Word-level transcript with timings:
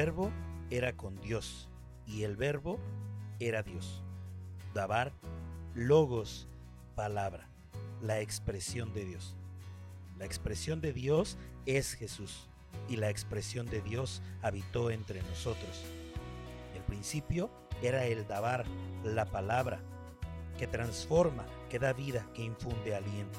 verbo 0.00 0.32
era 0.70 0.96
con 0.96 1.20
Dios, 1.20 1.68
y 2.06 2.22
el 2.22 2.34
verbo 2.34 2.78
era 3.38 3.62
Dios. 3.62 4.02
Dabar, 4.72 5.12
logos, 5.74 6.48
palabra, 6.94 7.50
la 8.00 8.20
expresión 8.20 8.94
de 8.94 9.04
Dios. 9.04 9.36
La 10.18 10.24
expresión 10.24 10.80
de 10.80 10.94
Dios 10.94 11.36
es 11.66 11.92
Jesús, 11.92 12.48
y 12.88 12.96
la 12.96 13.10
expresión 13.10 13.66
de 13.66 13.82
Dios 13.82 14.22
habitó 14.40 14.90
entre 14.90 15.20
nosotros. 15.20 15.84
El 16.74 16.82
principio 16.84 17.50
era 17.82 18.06
el 18.06 18.26
Dabar, 18.26 18.64
la 19.04 19.26
palabra, 19.26 19.82
que 20.56 20.66
transforma, 20.66 21.44
que 21.68 21.78
da 21.78 21.92
vida, 21.92 22.26
que 22.32 22.42
infunde 22.42 22.94
aliento. 22.94 23.38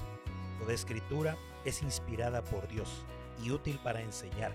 Toda 0.60 0.74
escritura 0.74 1.36
es 1.66 1.82
inspirada 1.82 2.44
por 2.44 2.68
Dios 2.68 3.04
y 3.44 3.50
útil 3.50 3.80
para 3.84 4.04
enseñar, 4.04 4.52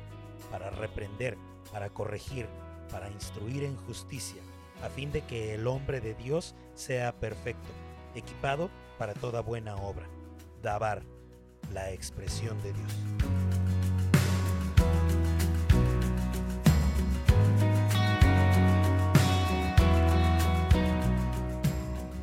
para 0.53 0.71
reprender, 0.71 1.37
para 1.73 1.91
corregir, 1.91 2.47
para 2.91 3.11
instruir 3.11 3.65
en 3.65 3.77
justicia, 3.77 4.43
a 4.83 4.89
fin 4.89 5.13
de 5.13 5.23
que 5.23 5.55
el 5.55 5.67
hombre 5.67 6.01
de 6.01 6.15
Dios 6.15 6.55
sea 6.75 7.13
perfecto, 7.19 7.69
equipado 8.15 8.71
para 8.99 9.15
toda 9.15 9.41
buena 9.41 9.77
obra. 9.77 10.09
Dabar, 10.63 11.03
la 11.73 11.93
expresión 11.93 12.61
de 12.63 12.73
Dios. 12.73 12.93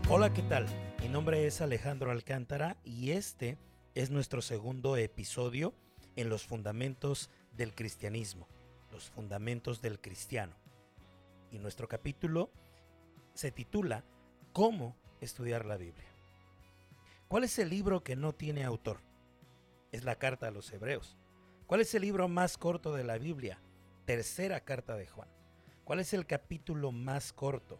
Hola, 0.09 0.31
¿qué 0.31 0.43
tal? 0.43 0.67
Mi 1.01 1.09
nombre 1.09 1.47
es 1.47 1.59
Alejandro 1.59 2.11
Alcántara 2.11 2.77
y 2.83 3.11
este 3.11 3.57
es 3.95 4.11
nuestro 4.11 4.41
segundo 4.41 4.95
episodio 4.95 5.73
en 6.15 6.29
los 6.29 6.45
fundamentos 6.45 7.29
del 7.51 7.73
cristianismo, 7.73 8.47
los 8.93 9.09
fundamentos 9.09 9.81
del 9.81 9.99
cristiano. 9.99 10.55
Y 11.51 11.57
nuestro 11.57 11.87
capítulo 11.87 12.51
se 13.33 13.51
titula 13.51 14.05
¿Cómo 14.53 14.95
estudiar 15.19 15.65
la 15.65 15.77
Biblia? 15.77 16.07
¿Cuál 17.27 17.43
es 17.43 17.57
el 17.57 17.69
libro 17.69 18.03
que 18.03 18.15
no 18.15 18.33
tiene 18.33 18.63
autor? 18.63 18.99
Es 19.91 20.03
la 20.03 20.15
carta 20.15 20.47
a 20.47 20.51
los 20.51 20.71
hebreos. 20.71 21.17
¿Cuál 21.65 21.81
es 21.81 21.95
el 21.95 22.03
libro 22.03 22.27
más 22.27 22.57
corto 22.57 22.93
de 22.93 23.03
la 23.03 23.17
Biblia? 23.17 23.59
Tercera 24.05 24.59
carta 24.63 24.95
de 24.95 25.07
Juan. 25.07 25.29
¿Cuál 25.83 25.99
es 25.99 26.13
el 26.13 26.27
capítulo 26.27 26.91
más 26.91 27.33
corto? 27.33 27.79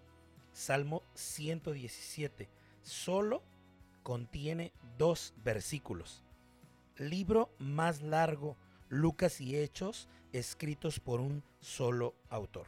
Salmo 0.51 1.03
117. 1.13 2.49
Solo 2.81 3.43
contiene 4.01 4.73
dos 4.97 5.35
versículos. 5.43 6.23
Libro 6.97 7.53
más 7.59 8.01
largo, 8.01 8.57
Lucas 8.89 9.41
y 9.41 9.57
Hechos, 9.57 10.09
escritos 10.33 10.99
por 10.99 11.21
un 11.21 11.43
solo 11.61 12.15
autor. 12.29 12.67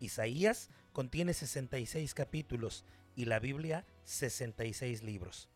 Isaías 0.00 0.68
contiene 0.92 1.32
66 1.32 2.14
capítulos 2.14 2.84
y 3.16 3.24
la 3.24 3.38
Biblia 3.38 3.86
66 4.04 5.02
libros. 5.02 5.48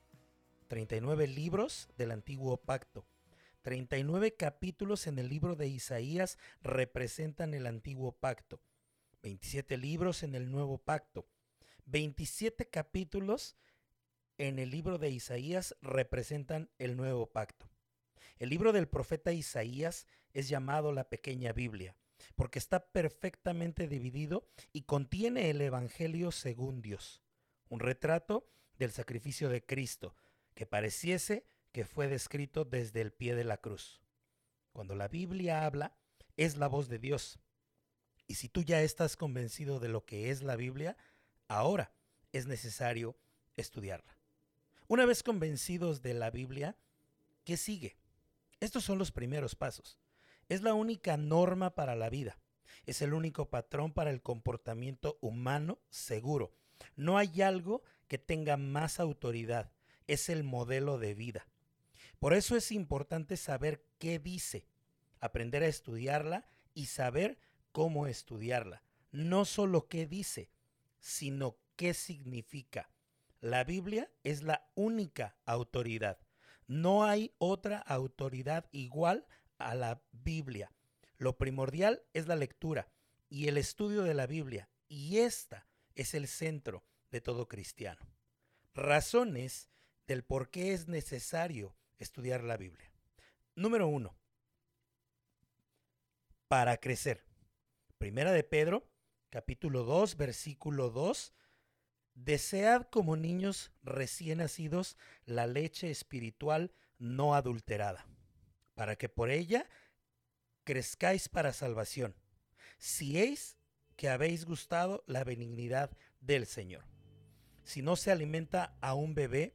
39 0.68 1.26
libros 1.26 1.88
del 1.98 2.12
antiguo 2.12 2.56
pacto. 2.56 3.04
39 3.62 4.34
capítulos 4.34 5.06
en 5.06 5.18
el 5.18 5.28
libro 5.28 5.56
de 5.56 5.68
Isaías 5.68 6.38
representan 6.62 7.54
el 7.54 7.66
antiguo 7.66 8.12
pacto. 8.12 8.60
27 9.22 9.78
libros 9.78 10.22
en 10.22 10.34
el 10.34 10.50
nuevo 10.50 10.78
pacto. 10.78 11.26
27 11.86 12.69
capítulos 12.69 13.56
en 14.38 14.59
el 14.59 14.70
libro 14.70 14.98
de 14.98 15.10
Isaías 15.10 15.76
representan 15.80 16.70
el 16.78 16.97
nuevo 16.97 17.26
pacto. 17.26 17.69
El 18.38 18.50
libro 18.50 18.72
del 18.72 18.88
profeta 18.88 19.32
Isaías 19.32 20.06
es 20.34 20.49
llamado 20.49 20.93
la 20.93 21.09
pequeña 21.09 21.53
Biblia, 21.53 21.97
porque 22.37 22.59
está 22.59 22.93
perfectamente 22.93 23.89
dividido 23.89 24.47
y 24.72 24.83
contiene 24.83 25.49
el 25.50 25.61
Evangelio 25.61 26.33
según 26.33 26.83
Dios, 26.83 27.22
un 27.69 27.81
retrato 27.81 28.47
del 28.78 28.93
sacrificio 28.93 29.49
de 29.49 29.65
Cristo, 29.65 30.15
que 30.55 30.67
pareciese 30.67 31.47
que 31.72 31.84
fue 31.84 32.09
descrito 32.09 32.65
desde 32.65 33.00
el 33.00 33.12
pie 33.12 33.34
de 33.34 33.45
la 33.45 33.56
cruz. 33.56 34.00
Cuando 34.72 34.95
la 34.95 35.09
Biblia 35.09 35.65
habla, 35.65 35.97
es 36.37 36.56
la 36.56 36.69
voz 36.69 36.89
de 36.89 36.99
Dios. 36.99 37.39
Y 38.27 38.34
si 38.34 38.49
tú 38.49 38.62
ya 38.62 38.83
estás 38.83 39.16
convencido 39.16 39.81
de 39.81 39.89
lo 39.89 40.05
que 40.05 40.31
es 40.31 40.43
la 40.43 40.56
Biblia, 40.56 40.97
ahora 41.49 41.93
es 42.33 42.47
necesario 42.47 43.16
estudiarla. 43.56 44.19
Una 44.87 45.06
vez 45.06 45.22
convencidos 45.22 46.03
de 46.03 46.15
la 46.15 46.31
Biblia, 46.31 46.77
¿qué 47.45 47.56
sigue? 47.56 47.97
Estos 48.61 48.84
son 48.84 48.99
los 48.99 49.12
primeros 49.12 49.55
pasos. 49.55 49.99
Es 50.49 50.62
la 50.62 50.75
única 50.75 51.16
norma 51.16 51.75
para 51.75 51.94
la 51.94 52.10
vida. 52.10 52.38
Es 52.87 53.03
el 53.03 53.15
único 53.15 53.49
patrón 53.49 53.93
para 53.93 54.10
el 54.10 54.21
comportamiento 54.21 55.19
humano 55.21 55.78
seguro. 55.91 56.53
No 56.97 57.19
hay 57.19 57.43
algo 57.43 57.82
que 58.09 58.19
tenga 58.19 58.56
más 58.56 59.00
autoridad. 59.00 59.72
Es 60.06 60.28
el 60.28 60.44
modelo 60.44 60.99
de 60.99 61.15
vida. 61.15 61.47
Por 62.19 62.34
eso 62.34 62.56
es 62.56 62.72
importante 62.72 63.37
saber 63.37 63.84
qué 63.99 64.19
dice, 64.19 64.66
aprender 65.21 65.62
a 65.62 65.69
estudiarla 65.69 66.47
y 66.75 66.87
saber 66.87 67.38
cómo 67.72 68.06
estudiarla. 68.06 68.83
No 69.10 69.44
solo 69.44 69.88
qué 69.88 70.06
dice, 70.06 70.50
sino 71.00 71.56
qué 71.77 71.94
significa. 71.94 72.91
La 73.41 73.65
Biblia 73.65 74.10
es 74.22 74.43
la 74.43 74.66
única 74.75 75.37
autoridad. 75.44 76.19
No 76.66 77.04
hay 77.04 77.34
otra 77.38 77.78
autoridad 77.78 78.66
igual 78.72 79.27
a 79.64 79.75
la 79.75 80.02
Biblia. 80.12 80.72
Lo 81.16 81.36
primordial 81.36 82.02
es 82.12 82.26
la 82.26 82.36
lectura 82.36 82.88
y 83.28 83.48
el 83.48 83.58
estudio 83.58 84.02
de 84.02 84.14
la 84.14 84.26
Biblia, 84.26 84.69
y 84.88 85.19
esta 85.19 85.66
es 85.94 86.14
el 86.14 86.28
centro 86.28 86.84
de 87.10 87.20
todo 87.20 87.48
cristiano. 87.48 88.06
Razones 88.74 89.70
del 90.06 90.24
por 90.24 90.50
qué 90.50 90.72
es 90.72 90.88
necesario 90.88 91.76
estudiar 91.98 92.44
la 92.44 92.56
Biblia. 92.56 92.92
Número 93.54 93.86
uno, 93.86 94.16
para 96.48 96.76
crecer. 96.76 97.24
Primera 97.98 98.32
de 98.32 98.44
Pedro, 98.44 98.86
capítulo 99.30 99.84
2, 99.84 100.16
versículo 100.16 100.91
2 100.91 101.34
Desead 102.14 102.86
como 102.91 103.16
niños 103.16 103.72
recién 103.82 104.38
nacidos 104.38 104.97
la 105.24 105.48
leche 105.48 105.91
espiritual 105.91 106.72
no 106.98 107.34
adulterada, 107.34 108.06
para 108.74 108.96
que 108.96 109.08
por 109.08 109.30
ella 109.30 109.68
crezcáis 110.64 111.28
para 111.28 111.52
salvación, 111.52 112.14
si 112.78 113.18
es 113.18 113.56
que 113.96 114.08
habéis 114.08 114.44
gustado 114.44 115.04
la 115.06 115.24
benignidad 115.24 115.96
del 116.20 116.46
Señor. 116.46 116.84
Si 117.62 117.82
no 117.82 117.96
se 117.96 118.10
alimenta 118.10 118.76
a 118.80 118.94
un 118.94 119.14
bebé, 119.14 119.54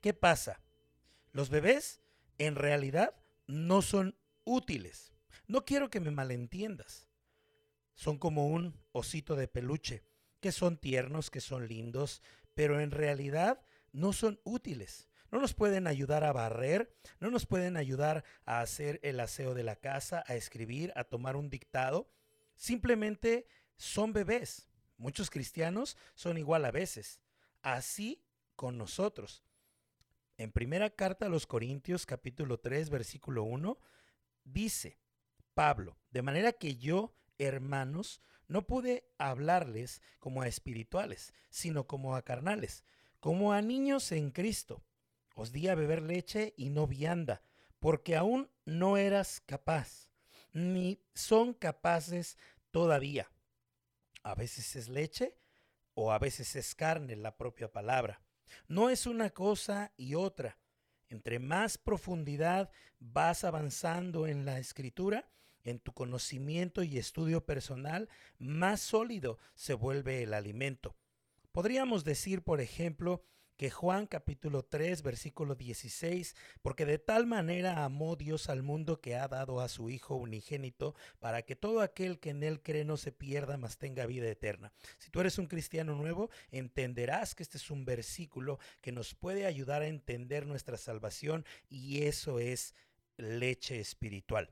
¿qué 0.00 0.12
pasa? 0.12 0.60
Los 1.32 1.50
bebés 1.50 2.00
en 2.38 2.54
realidad 2.54 3.14
no 3.46 3.82
son 3.82 4.18
útiles. 4.44 5.12
No 5.46 5.64
quiero 5.64 5.90
que 5.90 6.00
me 6.00 6.10
malentiendas. 6.10 7.08
Son 7.94 8.18
como 8.18 8.48
un 8.48 8.78
osito 8.92 9.36
de 9.36 9.48
peluche 9.48 10.02
que 10.40 10.52
son 10.52 10.76
tiernos, 10.76 11.30
que 11.30 11.40
son 11.40 11.66
lindos, 11.66 12.22
pero 12.54 12.80
en 12.80 12.90
realidad 12.90 13.62
no 13.92 14.12
son 14.12 14.40
útiles. 14.44 15.08
No 15.36 15.42
nos 15.42 15.52
pueden 15.52 15.86
ayudar 15.86 16.24
a 16.24 16.32
barrer, 16.32 16.96
no 17.20 17.30
nos 17.30 17.44
pueden 17.44 17.76
ayudar 17.76 18.24
a 18.46 18.62
hacer 18.62 19.00
el 19.02 19.20
aseo 19.20 19.52
de 19.52 19.64
la 19.64 19.76
casa, 19.76 20.24
a 20.26 20.34
escribir, 20.34 20.94
a 20.96 21.04
tomar 21.04 21.36
un 21.36 21.50
dictado. 21.50 22.10
Simplemente 22.54 23.46
son 23.76 24.14
bebés. 24.14 24.70
Muchos 24.96 25.28
cristianos 25.28 25.98
son 26.14 26.38
igual 26.38 26.64
a 26.64 26.70
veces. 26.70 27.20
Así 27.60 28.24
con 28.54 28.78
nosotros. 28.78 29.44
En 30.38 30.52
primera 30.52 30.88
carta 30.88 31.26
a 31.26 31.28
los 31.28 31.46
Corintios 31.46 32.06
capítulo 32.06 32.58
3 32.58 32.88
versículo 32.88 33.42
1 33.42 33.78
dice 34.42 34.98
Pablo, 35.52 35.98
de 36.12 36.22
manera 36.22 36.52
que 36.52 36.76
yo, 36.76 37.14
hermanos, 37.36 38.22
no 38.48 38.66
pude 38.66 39.06
hablarles 39.18 40.00
como 40.18 40.40
a 40.40 40.48
espirituales, 40.48 41.34
sino 41.50 41.86
como 41.86 42.16
a 42.16 42.22
carnales, 42.22 42.86
como 43.20 43.52
a 43.52 43.60
niños 43.60 44.12
en 44.12 44.30
Cristo. 44.30 44.82
Os 45.36 45.52
di 45.52 45.68
a 45.68 45.74
beber 45.74 46.00
leche 46.00 46.54
y 46.56 46.70
no 46.70 46.86
vianda, 46.86 47.42
porque 47.78 48.16
aún 48.16 48.50
no 48.64 48.96
eras 48.96 49.42
capaz, 49.44 50.08
ni 50.54 50.98
son 51.14 51.52
capaces 51.52 52.38
todavía. 52.70 53.30
A 54.22 54.34
veces 54.34 54.74
es 54.76 54.88
leche 54.88 55.36
o 55.92 56.10
a 56.10 56.18
veces 56.18 56.56
es 56.56 56.74
carne 56.74 57.16
la 57.16 57.36
propia 57.36 57.70
palabra. 57.70 58.22
No 58.66 58.88
es 58.88 59.06
una 59.06 59.28
cosa 59.28 59.92
y 59.98 60.14
otra. 60.14 60.58
Entre 61.10 61.38
más 61.38 61.76
profundidad 61.76 62.70
vas 62.98 63.44
avanzando 63.44 64.26
en 64.26 64.46
la 64.46 64.58
escritura, 64.58 65.28
en 65.64 65.80
tu 65.80 65.92
conocimiento 65.92 66.82
y 66.82 66.96
estudio 66.96 67.44
personal, 67.44 68.08
más 68.38 68.80
sólido 68.80 69.38
se 69.54 69.74
vuelve 69.74 70.22
el 70.22 70.32
alimento. 70.32 70.96
Podríamos 71.52 72.04
decir, 72.04 72.42
por 72.42 72.62
ejemplo, 72.62 73.22
que 73.56 73.70
Juan 73.70 74.06
capítulo 74.06 74.62
3 74.64 75.02
versículo 75.02 75.54
16, 75.54 76.34
porque 76.62 76.84
de 76.84 76.98
tal 76.98 77.26
manera 77.26 77.84
amó 77.84 78.16
Dios 78.16 78.48
al 78.48 78.62
mundo 78.62 79.00
que 79.00 79.16
ha 79.16 79.28
dado 79.28 79.60
a 79.60 79.68
su 79.68 79.90
Hijo 79.90 80.14
unigénito 80.14 80.94
para 81.18 81.42
que 81.42 81.56
todo 81.56 81.80
aquel 81.80 82.18
que 82.18 82.30
en 82.30 82.42
él 82.42 82.62
cree 82.62 82.84
no 82.84 82.96
se 82.96 83.12
pierda, 83.12 83.56
mas 83.56 83.78
tenga 83.78 84.06
vida 84.06 84.28
eterna. 84.28 84.72
Si 84.98 85.10
tú 85.10 85.20
eres 85.20 85.38
un 85.38 85.46
cristiano 85.46 85.94
nuevo, 85.94 86.30
entenderás 86.50 87.34
que 87.34 87.42
este 87.42 87.58
es 87.58 87.70
un 87.70 87.84
versículo 87.84 88.58
que 88.80 88.92
nos 88.92 89.14
puede 89.14 89.46
ayudar 89.46 89.82
a 89.82 89.88
entender 89.88 90.46
nuestra 90.46 90.76
salvación 90.76 91.44
y 91.68 92.02
eso 92.02 92.38
es 92.38 92.74
leche 93.16 93.80
espiritual. 93.80 94.50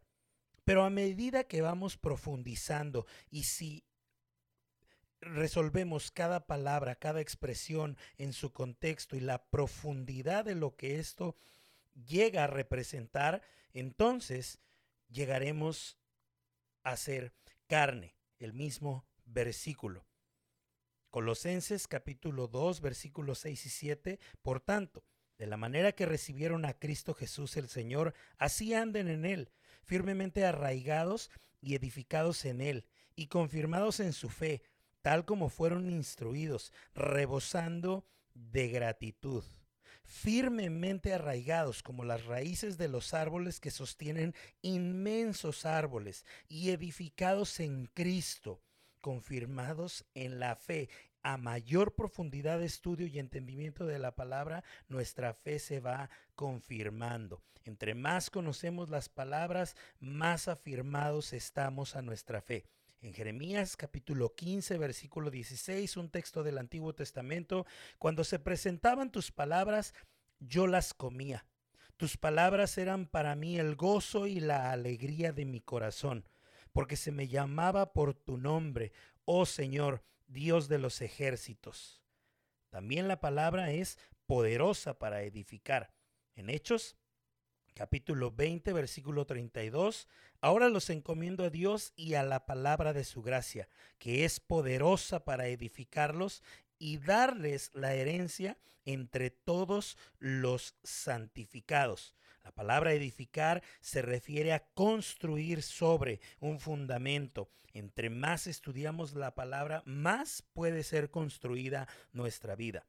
Pero 0.65 0.85
a 0.85 0.91
medida 0.91 1.45
que 1.45 1.61
vamos 1.61 1.99
profundizando 1.99 3.06
y 3.31 3.45
si 3.45 3.85
resolvemos 5.25 6.11
cada 6.11 6.47
palabra, 6.47 6.94
cada 6.94 7.21
expresión 7.21 7.97
en 8.17 8.32
su 8.32 8.53
contexto 8.53 9.17
y 9.17 9.21
la 9.21 9.44
profundidad 9.47 10.44
de 10.44 10.55
lo 10.55 10.76
que 10.76 10.99
esto 10.99 11.37
llega 12.06 12.44
a 12.44 12.49
representar, 12.49 13.43
entonces 13.73 14.61
llegaremos 15.09 15.99
a 16.82 16.97
ser 16.97 17.32
carne, 17.67 18.17
el 18.38 18.53
mismo 18.53 19.06
versículo. 19.25 20.06
Colosenses 21.11 21.87
capítulo 21.87 22.49
2 22.49 22.81
versículos 22.81 23.38
6 23.38 23.67
y 23.67 23.69
7, 23.69 24.19
por 24.43 24.61
tanto, 24.61 25.05
de 25.38 25.47
la 25.47 25.56
manera 25.56 25.93
que 25.93 26.06
recibieron 26.06 26.65
a 26.65 26.75
Cristo 26.79 27.15
Jesús 27.15 27.56
el 27.56 27.69
Señor, 27.69 28.15
así 28.37 28.75
anden 28.75 29.09
en 29.09 29.25
Él, 29.25 29.50
firmemente 29.82 30.44
arraigados 30.44 31.31
y 31.61 31.75
edificados 31.75 32.44
en 32.44 32.61
Él, 32.61 32.87
y 33.17 33.29
confirmados 33.29 34.00
en 34.00 34.12
su 34.12 34.29
fe, 34.29 34.62
tal 35.05 35.27
como 35.27 35.51
fueron 35.51 35.91
instruidos, 35.91 36.73
rebosando 36.95 38.06
de 38.33 38.69
gratitud, 38.69 39.45
firmemente 40.03 41.12
arraigados 41.12 41.83
como 41.83 42.05
las 42.05 42.25
raíces 42.25 42.79
de 42.79 42.89
los 42.89 43.12
árboles 43.12 43.61
que 43.61 43.71
sostienen 43.71 44.35
inmensos 44.62 45.67
árboles, 45.67 46.25
y 46.49 46.71
edificados 46.71 47.61
en 47.61 47.85
Cristo, 47.93 48.62
confirmados 49.03 50.06
en 50.15 50.41
la 50.41 50.56
fe. 50.56 50.89
A 51.23 51.37
mayor 51.37 51.95
profundidad 51.95 52.59
de 52.59 52.65
estudio 52.65 53.06
y 53.06 53.19
entendimiento 53.19 53.85
de 53.85 53.99
la 53.99 54.15
palabra, 54.15 54.65
nuestra 54.89 55.35
fe 55.35 55.59
se 55.59 55.81
va 55.81 56.09
confirmando. 56.35 57.43
Entre 57.65 57.95
más 57.95 58.31
conocemos 58.31 58.89
las 58.89 59.11
palabras, 59.11 59.77
más 60.01 60.49
afirmados 60.49 61.35
estamos 61.35 61.95
a 61.95 62.01
nuestra 62.01 62.41
fe. 62.41 62.65
En 63.05 63.12
Jeremías 63.12 63.77
capítulo 63.77 64.35
15, 64.35 64.79
versículo 64.79 65.31
16, 65.31 65.99
un 65.99 66.09
texto 66.09 66.43
del 66.43 66.56
Antiguo 66.56 66.95
Testamento, 66.95 67.67
cuando 67.99 68.25
se 68.25 68.39
presentaban 68.39 69.12
tus 69.12 69.31
palabras, 69.31 69.93
yo 70.41 70.67
las 70.67 70.95
comía. 70.95 71.45
Tus 71.99 72.17
palabras 72.17 72.79
eran 72.79 73.06
para 73.06 73.37
mí 73.37 73.59
el 73.59 73.77
gozo 73.77 74.27
y 74.27 74.41
la 74.41 74.73
alegría 74.73 75.33
de 75.33 75.45
mi 75.45 75.61
corazón, 75.61 76.27
porque 76.73 76.97
se 76.97 77.12
me 77.12 77.29
llamaba 77.29 77.93
por 77.93 78.15
tu 78.15 78.39
nombre, 78.39 78.91
oh 79.27 79.45
Señor, 79.45 80.03
Dios 80.27 80.69
de 80.69 80.79
los 80.79 81.03
ejércitos. 81.03 82.03
También 82.71 83.06
la 83.06 83.21
palabra 83.21 83.71
es 83.71 83.99
poderosa 84.25 84.99
para 84.99 85.25
edificar. 85.25 85.93
En 86.37 86.49
Hechos 86.49 86.97
capítulo 87.75 88.31
20, 88.31 88.73
versículo 88.73 89.26
32. 89.26 90.09
Ahora 90.41 90.69
los 90.69 90.88
encomiendo 90.91 91.44
a 91.44 91.50
Dios 91.50 91.93
y 91.97 92.15
a 92.15 92.23
la 92.23 92.47
palabra 92.47 92.93
de 92.93 93.05
su 93.05 93.23
gracia, 93.23 93.69
que 93.99 94.25
es 94.25 94.41
poderosa 94.41 95.25
para 95.25 95.49
edificarlos 95.49 96.43
y 96.79 96.99
darles 96.99 97.71
la 97.75 97.94
herencia 97.94 98.59
entre 98.85 99.31
todos 99.31 99.99
los 100.19 100.76
santificados. 100.82 102.15
La 102.44 102.53
palabra 102.53 102.93
edificar 102.93 103.62
se 103.81 104.03
refiere 104.03 104.53
a 104.53 104.67
construir 104.75 105.62
sobre 105.62 106.20
un 106.41 106.61
fundamento. 106.61 107.49
Entre 107.73 108.11
más 108.11 108.47
estudiamos 108.47 109.15
la 109.15 109.35
palabra, 109.35 109.82
más 109.87 110.43
puede 110.53 110.82
ser 110.82 111.11
construida 111.11 111.88
nuestra 112.12 112.55
vida. 112.55 112.87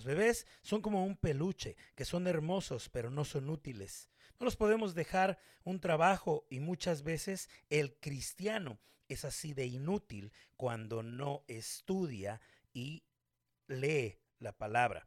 Los 0.00 0.06
bebés 0.06 0.46
son 0.62 0.80
como 0.80 1.04
un 1.04 1.14
peluche, 1.14 1.76
que 1.94 2.06
son 2.06 2.26
hermosos, 2.26 2.88
pero 2.88 3.10
no 3.10 3.26
son 3.26 3.50
útiles. 3.50 4.08
No 4.38 4.46
los 4.46 4.56
podemos 4.56 4.94
dejar 4.94 5.38
un 5.62 5.78
trabajo 5.78 6.46
y 6.48 6.58
muchas 6.60 7.02
veces 7.02 7.50
el 7.68 7.94
cristiano 8.00 8.80
es 9.08 9.26
así 9.26 9.52
de 9.52 9.66
inútil 9.66 10.32
cuando 10.56 11.02
no 11.02 11.44
estudia 11.48 12.40
y 12.72 13.04
lee 13.66 14.16
la 14.38 14.56
palabra. 14.56 15.06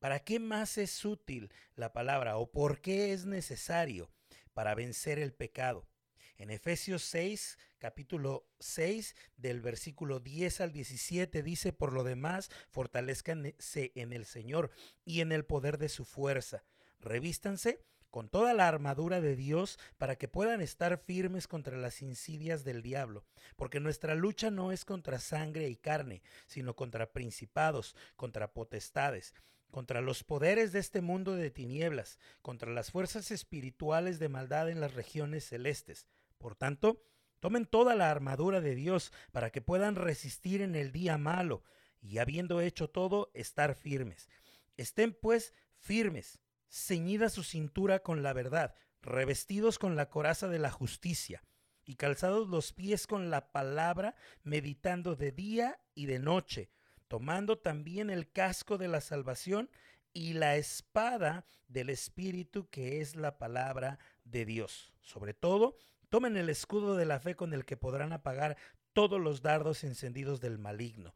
¿Para 0.00 0.20
qué 0.20 0.38
más 0.38 0.76
es 0.76 1.02
útil 1.06 1.50
la 1.74 1.94
palabra 1.94 2.36
o 2.36 2.52
por 2.52 2.82
qué 2.82 3.14
es 3.14 3.24
necesario 3.24 4.10
para 4.52 4.74
vencer 4.74 5.18
el 5.18 5.32
pecado? 5.32 5.88
En 6.36 6.50
Efesios 6.50 7.04
6, 7.04 7.56
capítulo 7.86 8.44
6, 8.58 9.14
del 9.36 9.60
versículo 9.60 10.18
10 10.18 10.60
al 10.60 10.72
17, 10.72 11.44
dice, 11.44 11.72
por 11.72 11.92
lo 11.92 12.02
demás, 12.02 12.50
fortalezcanse 12.68 13.92
en 13.94 14.12
el 14.12 14.24
Señor 14.24 14.72
y 15.04 15.20
en 15.20 15.30
el 15.30 15.44
poder 15.44 15.78
de 15.78 15.88
su 15.88 16.04
fuerza. 16.04 16.64
Revístanse 16.98 17.84
con 18.10 18.28
toda 18.28 18.54
la 18.54 18.66
armadura 18.66 19.20
de 19.20 19.36
Dios 19.36 19.78
para 19.98 20.16
que 20.16 20.26
puedan 20.26 20.62
estar 20.62 20.98
firmes 20.98 21.46
contra 21.46 21.76
las 21.76 22.02
insidias 22.02 22.64
del 22.64 22.82
diablo, 22.82 23.24
porque 23.54 23.78
nuestra 23.78 24.16
lucha 24.16 24.50
no 24.50 24.72
es 24.72 24.84
contra 24.84 25.20
sangre 25.20 25.68
y 25.68 25.76
carne, 25.76 26.24
sino 26.48 26.74
contra 26.74 27.12
principados, 27.12 27.94
contra 28.16 28.52
potestades 28.52 29.32
contra 29.70 30.00
los 30.00 30.24
poderes 30.24 30.72
de 30.72 30.78
este 30.78 31.02
mundo 31.02 31.34
de 31.34 31.50
tinieblas, 31.50 32.18
contra 32.40 32.72
las 32.72 32.90
fuerzas 32.90 33.30
espirituales 33.30 34.18
de 34.18 34.30
maldad 34.30 34.70
en 34.70 34.80
las 34.80 34.94
regiones 34.94 35.44
celestes. 35.44 36.06
Por 36.38 36.54
tanto, 36.54 37.02
tomen 37.40 37.66
toda 37.66 37.94
la 37.94 38.10
armadura 38.10 38.60
de 38.60 38.74
Dios 38.74 39.12
para 39.32 39.50
que 39.50 39.60
puedan 39.60 39.96
resistir 39.96 40.62
en 40.62 40.74
el 40.74 40.92
día 40.92 41.18
malo 41.18 41.62
y 42.00 42.18
habiendo 42.18 42.60
hecho 42.60 42.88
todo, 42.88 43.30
estar 43.34 43.74
firmes. 43.74 44.28
Estén 44.76 45.12
pues 45.14 45.54
firmes, 45.76 46.40
ceñida 46.68 47.28
su 47.28 47.42
cintura 47.42 48.00
con 48.00 48.22
la 48.22 48.32
verdad, 48.32 48.74
revestidos 49.02 49.78
con 49.78 49.96
la 49.96 50.08
coraza 50.08 50.48
de 50.48 50.58
la 50.58 50.70
justicia 50.70 51.42
y 51.84 51.94
calzados 51.94 52.48
los 52.48 52.72
pies 52.72 53.06
con 53.06 53.30
la 53.30 53.52
palabra, 53.52 54.16
meditando 54.42 55.14
de 55.14 55.32
día 55.32 55.78
y 55.94 56.06
de 56.06 56.18
noche, 56.18 56.70
tomando 57.08 57.58
también 57.58 58.10
el 58.10 58.30
casco 58.30 58.76
de 58.76 58.88
la 58.88 59.00
salvación 59.00 59.70
y 60.12 60.32
la 60.32 60.56
espada 60.56 61.46
del 61.68 61.90
Espíritu 61.90 62.68
que 62.68 63.00
es 63.00 63.14
la 63.14 63.38
palabra 63.38 63.98
de 64.26 64.44
Dios. 64.44 64.92
Sobre 65.00 65.34
todo, 65.34 65.76
Tomen 66.08 66.36
el 66.36 66.48
escudo 66.48 66.96
de 66.96 67.04
la 67.04 67.18
fe 67.18 67.34
con 67.34 67.52
el 67.52 67.64
que 67.64 67.76
podrán 67.76 68.12
apagar 68.12 68.56
todos 68.92 69.20
los 69.20 69.42
dardos 69.42 69.82
encendidos 69.82 70.40
del 70.40 70.58
maligno. 70.58 71.14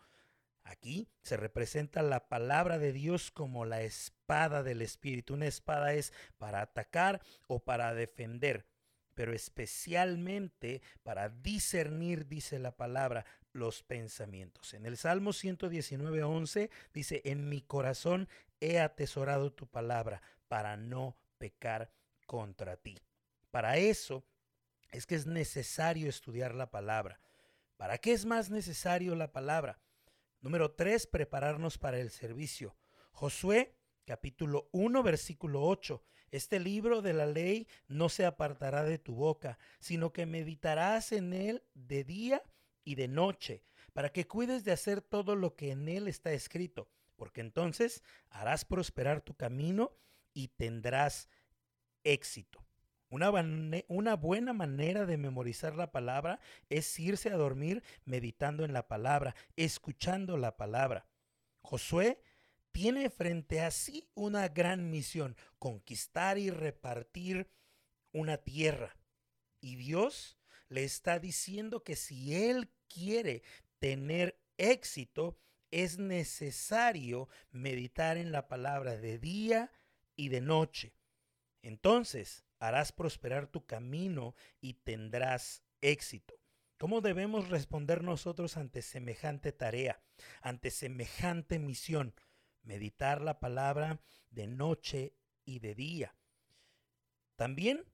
Aquí 0.65 1.09
se 1.23 1.37
representa 1.37 2.03
la 2.03 2.29
palabra 2.29 2.79
de 2.79 2.93
Dios 2.93 3.31
como 3.31 3.65
la 3.65 3.83
espada 3.83 4.63
del 4.63 4.83
Espíritu. 4.83 5.35
Una 5.35 5.47
espada 5.47 5.95
es 5.95 6.13
para 6.39 6.61
atacar 6.61 7.23
o 7.47 7.61
para 7.61 7.95
defender, 7.95 8.67
pero 9.15 9.33
especialmente 9.33 10.83
para 11.03 11.29
discernir, 11.29 12.27
dice 12.27 12.59
la 12.59 12.77
palabra, 12.77 13.25
los 13.53 13.83
pensamientos. 13.83 14.75
En 14.75 14.87
el 14.87 14.97
Salmo 14.97 15.33
119, 15.33 16.23
11 16.23 16.71
dice, 16.93 17.23
en 17.25 17.49
mi 17.49 17.63
corazón 17.63 18.29
he 18.61 18.81
atesorado 18.81 19.53
tu 19.53 19.67
palabra 19.67 20.21
para 20.49 20.77
no 20.77 21.17
pecar 21.39 21.91
contra 22.31 22.77
ti. 22.77 22.97
Para 23.51 23.79
eso 23.79 24.25
es 24.93 25.05
que 25.05 25.17
es 25.17 25.27
necesario 25.27 26.09
estudiar 26.09 26.55
la 26.55 26.71
palabra. 26.71 27.21
¿Para 27.77 27.99
qué 27.99 28.13
es 28.13 28.25
más 28.25 28.51
necesario 28.51 29.17
la 29.17 29.33
palabra? 29.33 29.81
Número 30.41 30.71
tres, 30.71 31.09
prepararnos 31.09 31.77
para 31.77 31.99
el 31.99 32.11
servicio. 32.11 32.77
Josué 33.11 33.75
capítulo 34.05 34.69
1 34.71 35.03
versículo 35.03 35.65
8. 35.65 36.05
Este 36.31 36.61
libro 36.61 37.03
de 37.03 37.15
la 37.15 37.27
ley 37.27 37.67
no 37.89 38.09
se 38.09 38.25
apartará 38.25 38.85
de 38.85 38.99
tu 38.99 39.17
boca, 39.17 39.59
sino 39.81 40.13
que 40.13 40.25
meditarás 40.25 41.11
en 41.11 41.33
él 41.33 41.65
de 41.75 42.05
día 42.05 42.45
y 42.85 42.95
de 42.95 43.09
noche, 43.09 43.65
para 43.93 44.13
que 44.13 44.29
cuides 44.29 44.63
de 44.63 44.71
hacer 44.71 45.03
todo 45.03 45.35
lo 45.35 45.57
que 45.57 45.73
en 45.73 45.89
él 45.89 46.07
está 46.07 46.31
escrito, 46.31 46.93
porque 47.17 47.41
entonces 47.41 48.05
harás 48.29 48.65
prosperar 48.65 49.21
tu 49.21 49.35
camino 49.35 49.97
y 50.33 50.47
tendrás 50.47 51.29
éxito. 52.05 52.65
Una, 53.09 53.31
una, 53.89 54.15
buena 54.15 54.53
manera 54.53 55.05
de 55.05 55.17
memorizar 55.17 55.75
la 55.75 55.91
palabra 55.91 56.39
es 56.69 56.99
irse 57.01 57.31
a 57.31 57.37
dormir 57.37 57.83
meditando 58.05 58.65
en 58.65 58.73
la 58.73 58.87
palabra, 58.87 59.35
escuchando 59.57 60.37
la 60.37 60.57
palabra. 60.57 61.07
Josué 61.61 62.23
tiene 62.71 63.11
frente 63.11 63.63
a 63.63 63.73
sí 63.73 64.09
una 64.15 64.49
gran 64.49 64.91
misión, 64.91 65.37
conquistar 65.59 66.39
y 66.39 66.51
repartir 66.51 67.51
una 68.13 68.37
tierra. 68.39 68.97
Y 69.61 69.75
Dios 69.75 70.39
le 70.69 70.85
está 70.85 71.19
diciendo 71.19 71.83
que 71.83 71.97
si 71.97 72.35
él 72.35 72.71
quiere 72.89 73.43
tener 73.81 74.41
éxito, 74.57 75.37
es 75.71 75.99
necesario 75.99 77.29
meditar 77.51 78.17
en 78.17 78.33
la 78.33 78.49
palabra 78.49 78.97
de 78.97 79.19
día 79.19 79.73
y 80.17 80.29
de 80.29 80.41
noche. 80.41 80.95
Entonces 81.63 82.45
harás 82.59 82.93
prosperar 82.93 83.47
tu 83.47 83.67
camino 83.67 84.35
y 84.61 84.75
tendrás 84.75 85.63
éxito. 85.81 86.35
¿Cómo 86.79 87.01
debemos 87.03 87.49
responder 87.51 88.03
nosotros 88.03 88.57
ante 88.57 88.81
semejante 88.81 89.53
tarea, 89.53 90.03
ante 90.41 90.71
semejante 90.71 91.59
misión? 91.59 92.15
Meditar 92.63 93.21
la 93.21 93.39
palabra 93.39 94.01
de 94.31 94.47
noche 94.47 95.15
y 95.45 95.59
de 95.59 95.75
día. 95.75 96.15
También 97.37 97.85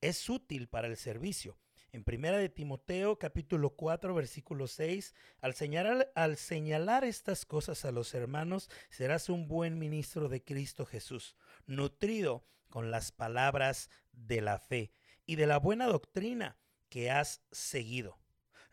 es 0.00 0.28
útil 0.28 0.68
para 0.68 0.88
el 0.88 0.96
servicio. 0.96 1.58
En 1.92 2.04
primera 2.04 2.36
de 2.36 2.48
Timoteo 2.48 3.18
capítulo 3.18 3.70
4 3.70 4.14
versículo 4.14 4.66
6, 4.66 5.14
al 5.40 5.54
señalar, 5.54 6.12
al 6.14 6.36
señalar 6.36 7.04
estas 7.04 7.46
cosas 7.46 7.84
a 7.84 7.92
los 7.92 8.12
hermanos, 8.14 8.68
serás 8.90 9.30
un 9.30 9.48
buen 9.48 9.78
ministro 9.78 10.28
de 10.28 10.42
Cristo 10.44 10.84
Jesús, 10.84 11.36
nutrido 11.66 12.46
con 12.68 12.90
las 12.90 13.12
palabras 13.12 13.90
de 14.12 14.40
la 14.40 14.58
fe 14.58 14.92
y 15.24 15.36
de 15.36 15.46
la 15.46 15.58
buena 15.58 15.86
doctrina 15.86 16.56
que 16.88 17.10
has 17.10 17.42
seguido. 17.50 18.18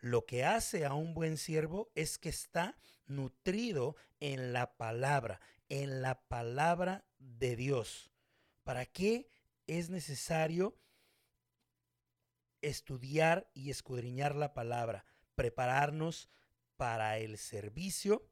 Lo 0.00 0.26
que 0.26 0.44
hace 0.44 0.84
a 0.84 0.94
un 0.94 1.14
buen 1.14 1.36
siervo 1.36 1.90
es 1.94 2.18
que 2.18 2.28
está 2.28 2.76
nutrido 3.06 3.96
en 4.20 4.52
la 4.52 4.76
palabra, 4.76 5.40
en 5.68 6.02
la 6.02 6.20
palabra 6.28 7.04
de 7.18 7.56
Dios. 7.56 8.10
¿Para 8.62 8.86
qué 8.86 9.28
es 9.66 9.90
necesario 9.90 10.76
estudiar 12.64 13.50
y 13.54 13.70
escudriñar 13.70 14.34
la 14.34 14.54
palabra, 14.54 15.04
prepararnos 15.34 16.28
para 16.76 17.18
el 17.18 17.38
servicio, 17.38 18.26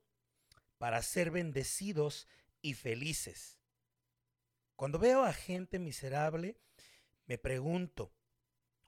para 0.78 1.02
ser 1.02 1.30
bendecidos 1.30 2.26
y 2.60 2.74
felices. 2.74 3.58
Cuando 4.76 4.98
veo 4.98 5.24
a 5.24 5.32
gente 5.32 5.78
miserable, 5.78 6.58
me 7.26 7.38
pregunto, 7.38 8.12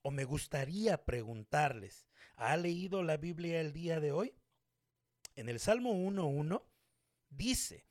o 0.03 0.11
me 0.11 0.25
gustaría 0.25 1.05
preguntarles, 1.05 2.07
¿ha 2.37 2.57
leído 2.57 3.03
la 3.03 3.17
Biblia 3.17 3.61
el 3.61 3.73
día 3.73 4.00
de 4.00 4.12
hoy? 4.12 4.35
En 5.35 5.49
el 5.49 5.61
Salmo 5.61 5.95
1.1 5.95 6.62
dice, 7.31 7.87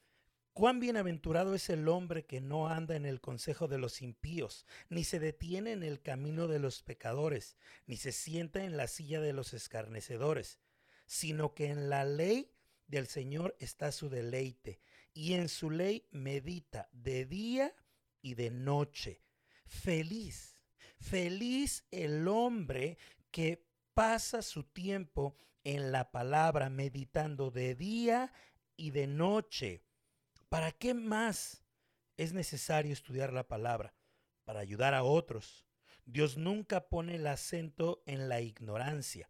Cuán 0.53 0.79
bienaventurado 0.79 1.55
es 1.55 1.71
el 1.71 1.87
hombre 1.87 2.25
que 2.25 2.39
no 2.39 2.67
anda 2.67 2.95
en 2.95 3.07
el 3.07 3.19
consejo 3.21 3.67
de 3.67 3.79
los 3.79 4.03
impíos, 4.03 4.67
ni 4.87 5.03
se 5.03 5.19
detiene 5.19 5.71
en 5.71 5.81
el 5.81 5.99
camino 5.99 6.47
de 6.47 6.59
los 6.59 6.83
pecadores, 6.83 7.57
ni 7.87 7.97
se 7.97 8.11
sienta 8.11 8.63
en 8.63 8.77
la 8.77 8.87
silla 8.87 9.19
de 9.19 9.33
los 9.33 9.55
escarnecedores, 9.55 10.59
sino 11.07 11.55
que 11.55 11.71
en 11.71 11.89
la 11.89 12.05
ley 12.05 12.51
del 12.85 13.07
Señor 13.07 13.55
está 13.59 13.91
su 13.91 14.09
deleite, 14.09 14.79
y 15.11 15.33
en 15.33 15.49
su 15.49 15.71
ley 15.71 16.07
medita 16.11 16.87
de 16.91 17.25
día 17.25 17.73
y 18.23 18.33
de 18.33 18.49
noche. 18.49 19.21
Feliz, 19.67 20.57
feliz 20.99 21.85
el 21.91 22.27
hombre 22.27 22.97
que 23.29 23.67
pasa 23.93 24.41
su 24.41 24.63
tiempo 24.63 25.35
en 25.63 25.91
la 25.91 26.11
palabra, 26.11 26.69
meditando 26.69 27.51
de 27.51 27.75
día 27.75 28.33
y 28.75 28.89
de 28.89 29.05
noche. 29.05 29.83
¿Para 30.49 30.71
qué 30.71 30.95
más 30.95 31.63
es 32.17 32.33
necesario 32.33 32.91
estudiar 32.91 33.31
la 33.31 33.47
palabra? 33.47 33.93
Para 34.43 34.61
ayudar 34.61 34.93
a 34.93 35.03
otros. 35.03 35.65
Dios 36.05 36.37
nunca 36.37 36.89
pone 36.89 37.15
el 37.15 37.27
acento 37.27 38.03
en 38.05 38.27
la 38.27 38.41
ignorancia. 38.41 39.29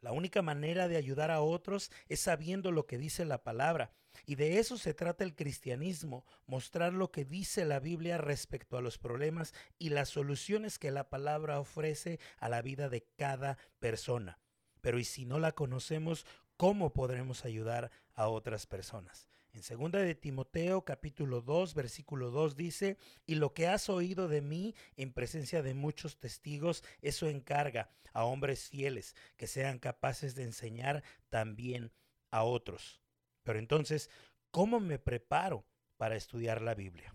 La 0.00 0.12
única 0.12 0.40
manera 0.42 0.88
de 0.88 0.96
ayudar 0.96 1.30
a 1.30 1.40
otros 1.40 1.90
es 2.08 2.20
sabiendo 2.20 2.72
lo 2.72 2.86
que 2.86 2.98
dice 2.98 3.24
la 3.24 3.42
palabra. 3.42 3.92
Y 4.26 4.34
de 4.34 4.58
eso 4.58 4.76
se 4.76 4.94
trata 4.94 5.24
el 5.24 5.34
cristianismo, 5.34 6.24
mostrar 6.46 6.92
lo 6.92 7.10
que 7.10 7.24
dice 7.24 7.64
la 7.64 7.80
Biblia 7.80 8.18
respecto 8.18 8.76
a 8.76 8.82
los 8.82 8.98
problemas 8.98 9.54
y 9.78 9.90
las 9.90 10.08
soluciones 10.08 10.78
que 10.78 10.90
la 10.90 11.08
palabra 11.08 11.60
ofrece 11.60 12.18
a 12.38 12.48
la 12.48 12.62
vida 12.62 12.88
de 12.88 13.06
cada 13.16 13.58
persona. 13.78 14.38
Pero 14.80 14.98
¿y 14.98 15.04
si 15.04 15.26
no 15.26 15.38
la 15.38 15.52
conocemos, 15.52 16.26
cómo 16.56 16.92
podremos 16.92 17.44
ayudar 17.44 17.90
a 18.14 18.28
otras 18.28 18.66
personas? 18.66 19.28
En 19.52 19.64
segunda 19.64 19.98
de 19.98 20.14
Timoteo 20.14 20.84
capítulo 20.84 21.40
2 21.40 21.74
versículo 21.74 22.30
2 22.30 22.54
dice, 22.56 22.98
y 23.26 23.34
lo 23.34 23.52
que 23.52 23.66
has 23.66 23.88
oído 23.88 24.28
de 24.28 24.42
mí 24.42 24.74
en 24.96 25.12
presencia 25.12 25.62
de 25.62 25.74
muchos 25.74 26.18
testigos, 26.18 26.84
eso 27.02 27.26
encarga 27.26 27.90
a 28.12 28.24
hombres 28.24 28.68
fieles 28.68 29.16
que 29.36 29.48
sean 29.48 29.80
capaces 29.80 30.36
de 30.36 30.44
enseñar 30.44 31.02
también 31.30 31.92
a 32.30 32.44
otros. 32.44 33.00
Pero 33.42 33.58
entonces, 33.58 34.08
¿cómo 34.52 34.78
me 34.78 35.00
preparo 35.00 35.64
para 35.96 36.14
estudiar 36.14 36.62
la 36.62 36.74
Biblia? 36.74 37.12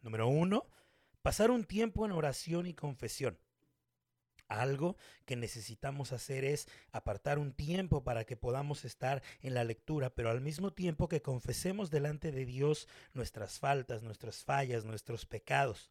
Número 0.00 0.28
uno, 0.28 0.70
pasar 1.20 1.50
un 1.50 1.64
tiempo 1.64 2.06
en 2.06 2.12
oración 2.12 2.66
y 2.66 2.72
confesión. 2.74 3.38
Algo 4.48 4.96
que 5.24 5.36
necesitamos 5.36 6.12
hacer 6.12 6.44
es 6.44 6.68
apartar 6.92 7.38
un 7.38 7.52
tiempo 7.52 8.04
para 8.04 8.24
que 8.24 8.36
podamos 8.36 8.84
estar 8.84 9.22
en 9.40 9.54
la 9.54 9.64
lectura, 9.64 10.10
pero 10.10 10.30
al 10.30 10.40
mismo 10.40 10.72
tiempo 10.72 11.08
que 11.08 11.22
confesemos 11.22 11.90
delante 11.90 12.30
de 12.30 12.46
Dios 12.46 12.88
nuestras 13.12 13.58
faltas, 13.58 14.02
nuestras 14.02 14.44
fallas, 14.44 14.84
nuestros 14.84 15.26
pecados, 15.26 15.90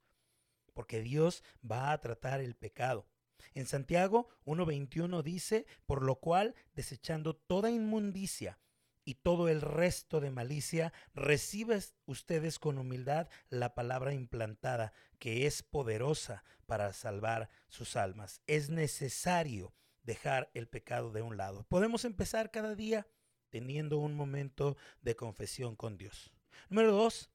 porque 0.73 1.01
Dios 1.01 1.43
va 1.69 1.91
a 1.91 1.99
tratar 1.99 2.39
el 2.39 2.55
pecado. 2.55 3.07
En 3.53 3.65
Santiago 3.65 4.29
1.21 4.45 5.21
dice, 5.21 5.65
por 5.85 6.03
lo 6.03 6.15
cual, 6.15 6.55
desechando 6.73 7.35
toda 7.35 7.69
inmundicia, 7.69 8.59
y 9.05 9.15
todo 9.15 9.47
el 9.47 9.61
resto 9.61 10.19
de 10.19 10.31
malicia, 10.31 10.91
recibes 11.13 11.95
ustedes 12.05 12.59
con 12.59 12.79
humildad 12.79 13.29
la 13.49 13.75
palabra 13.75 14.13
implantada, 14.13 14.91
que 15.19 15.45
es 15.45 15.61
poderosa 15.63 16.43
para 16.65 16.91
salvar 16.91 17.49
sus 17.69 17.95
almas. 17.95 18.41
Es 18.47 18.69
necesario 18.69 19.73
dejar 20.03 20.49
el 20.53 20.67
pecado 20.67 21.11
de 21.11 21.21
un 21.21 21.37
lado. 21.37 21.65
Podemos 21.69 22.03
empezar 22.03 22.51
cada 22.51 22.75
día 22.75 23.07
teniendo 23.49 23.99
un 23.99 24.15
momento 24.15 24.75
de 25.01 25.15
confesión 25.15 25.75
con 25.75 25.97
Dios. 25.97 26.33
Número 26.69 26.91
dos, 26.91 27.29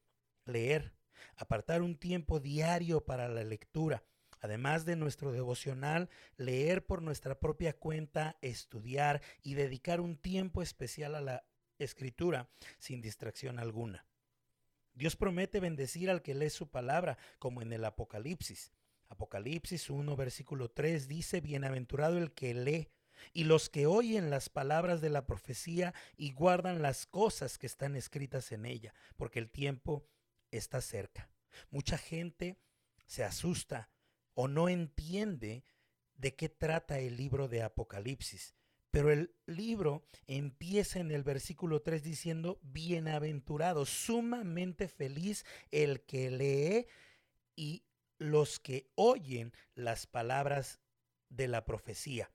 leer. 0.45 0.93
Apartar 1.35 1.81
un 1.81 1.97
tiempo 1.97 2.39
diario 2.39 3.05
para 3.05 3.29
la 3.29 3.43
lectura. 3.43 4.03
Además 4.39 4.85
de 4.85 4.95
nuestro 4.95 5.31
devocional, 5.31 6.09
leer 6.35 6.85
por 6.85 7.01
nuestra 7.03 7.39
propia 7.39 7.77
cuenta, 7.77 8.37
estudiar 8.41 9.21
y 9.43 9.53
dedicar 9.53 10.01
un 10.01 10.17
tiempo 10.17 10.63
especial 10.63 11.13
a 11.13 11.21
la 11.21 11.45
escritura 11.83 12.49
sin 12.79 13.01
distracción 13.01 13.59
alguna. 13.59 14.05
Dios 14.93 15.15
promete 15.15 15.59
bendecir 15.59 16.09
al 16.09 16.21
que 16.21 16.35
lee 16.35 16.49
su 16.49 16.69
palabra, 16.69 17.17
como 17.39 17.61
en 17.61 17.71
el 17.73 17.85
Apocalipsis. 17.85 18.71
Apocalipsis 19.09 19.89
1, 19.89 20.15
versículo 20.15 20.69
3 20.69 21.07
dice, 21.07 21.41
Bienaventurado 21.41 22.17
el 22.17 22.33
que 22.33 22.53
lee 22.53 22.89
y 23.33 23.43
los 23.43 23.69
que 23.69 23.85
oyen 23.85 24.29
las 24.29 24.49
palabras 24.49 25.01
de 25.01 25.09
la 25.09 25.25
profecía 25.25 25.93
y 26.17 26.31
guardan 26.31 26.81
las 26.81 27.05
cosas 27.05 27.57
que 27.57 27.67
están 27.67 27.95
escritas 27.95 28.51
en 28.51 28.65
ella, 28.65 28.93
porque 29.17 29.39
el 29.39 29.49
tiempo 29.49 30.05
está 30.49 30.81
cerca. 30.81 31.29
Mucha 31.69 31.97
gente 31.97 32.57
se 33.05 33.23
asusta 33.23 33.89
o 34.33 34.47
no 34.47 34.69
entiende 34.69 35.63
de 36.15 36.35
qué 36.35 36.49
trata 36.49 36.99
el 36.99 37.17
libro 37.17 37.47
de 37.47 37.63
Apocalipsis. 37.63 38.55
Pero 38.91 39.09
el 39.11 39.33
libro 39.45 40.03
empieza 40.27 40.99
en 40.99 41.11
el 41.11 41.23
versículo 41.23 41.81
3 41.81 42.03
diciendo, 42.03 42.59
bienaventurado, 42.61 43.85
sumamente 43.85 44.89
feliz 44.89 45.45
el 45.71 46.01
que 46.01 46.29
lee 46.29 46.87
y 47.55 47.83
los 48.17 48.59
que 48.59 48.91
oyen 48.95 49.53
las 49.75 50.05
palabras 50.05 50.81
de 51.29 51.47
la 51.47 51.63
profecía. 51.63 52.29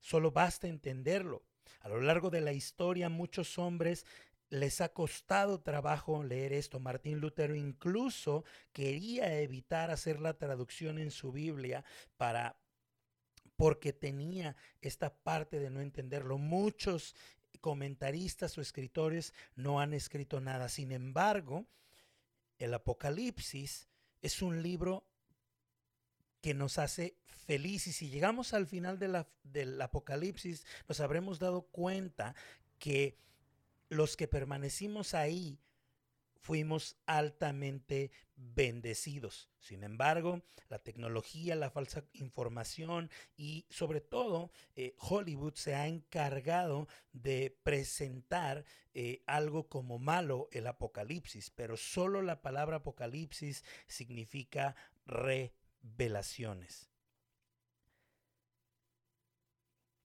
Solo 0.00 0.32
basta 0.32 0.66
entenderlo. 0.66 1.44
A 1.80 1.88
lo 1.88 2.00
largo 2.00 2.30
de 2.30 2.40
la 2.40 2.52
historia 2.52 3.08
muchos 3.08 3.56
hombres 3.56 4.04
les 4.50 4.80
ha 4.80 4.92
costado 4.92 5.60
trabajo 5.60 6.22
leer 6.22 6.52
esto. 6.52 6.80
Martín 6.80 7.20
Lutero 7.20 7.54
incluso 7.54 8.44
quería 8.72 9.40
evitar 9.40 9.90
hacer 9.90 10.20
la 10.20 10.36
traducción 10.36 10.98
en 10.98 11.10
su 11.10 11.32
Biblia 11.32 11.84
para 12.16 12.56
porque 13.56 13.92
tenía 13.92 14.56
esta 14.80 15.14
parte 15.14 15.58
de 15.58 15.70
no 15.70 15.80
entenderlo. 15.80 16.38
Muchos 16.38 17.14
comentaristas 17.60 18.58
o 18.58 18.60
escritores 18.60 19.32
no 19.56 19.80
han 19.80 19.94
escrito 19.94 20.40
nada. 20.40 20.68
Sin 20.68 20.92
embargo, 20.92 21.66
el 22.58 22.74
Apocalipsis 22.74 23.88
es 24.22 24.42
un 24.42 24.62
libro 24.62 25.04
que 26.40 26.54
nos 26.54 26.78
hace 26.78 27.16
feliz. 27.46 27.86
Y 27.86 27.92
si 27.92 28.10
llegamos 28.10 28.52
al 28.52 28.66
final 28.66 28.98
del 28.98 29.80
Apocalipsis, 29.80 30.66
nos 30.88 31.00
habremos 31.00 31.38
dado 31.38 31.62
cuenta 31.62 32.34
que 32.78 33.16
los 33.88 34.16
que 34.16 34.28
permanecimos 34.28 35.14
ahí 35.14 35.58
fuimos 36.44 36.98
altamente 37.06 38.10
bendecidos. 38.36 39.48
Sin 39.60 39.82
embargo, 39.82 40.42
la 40.68 40.78
tecnología, 40.78 41.56
la 41.56 41.70
falsa 41.70 42.04
información 42.12 43.10
y 43.34 43.66
sobre 43.70 44.02
todo 44.02 44.52
eh, 44.76 44.94
Hollywood 44.98 45.54
se 45.54 45.74
ha 45.74 45.86
encargado 45.86 46.86
de 47.14 47.58
presentar 47.62 48.66
eh, 48.92 49.22
algo 49.26 49.70
como 49.70 49.98
malo 49.98 50.50
el 50.52 50.66
apocalipsis, 50.66 51.50
pero 51.50 51.78
solo 51.78 52.20
la 52.20 52.42
palabra 52.42 52.76
apocalipsis 52.76 53.64
significa 53.86 54.76
revelaciones. 55.06 56.90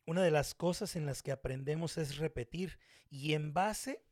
Una 0.05 0.23
de 0.23 0.31
las 0.31 0.55
cosas 0.55 0.95
en 0.95 1.05
las 1.05 1.21
que 1.21 1.33
aprendemos 1.33 1.97
es 1.97 2.15
repetir 2.15 2.79
y 3.09 3.33
en 3.33 3.53
base 3.53 4.05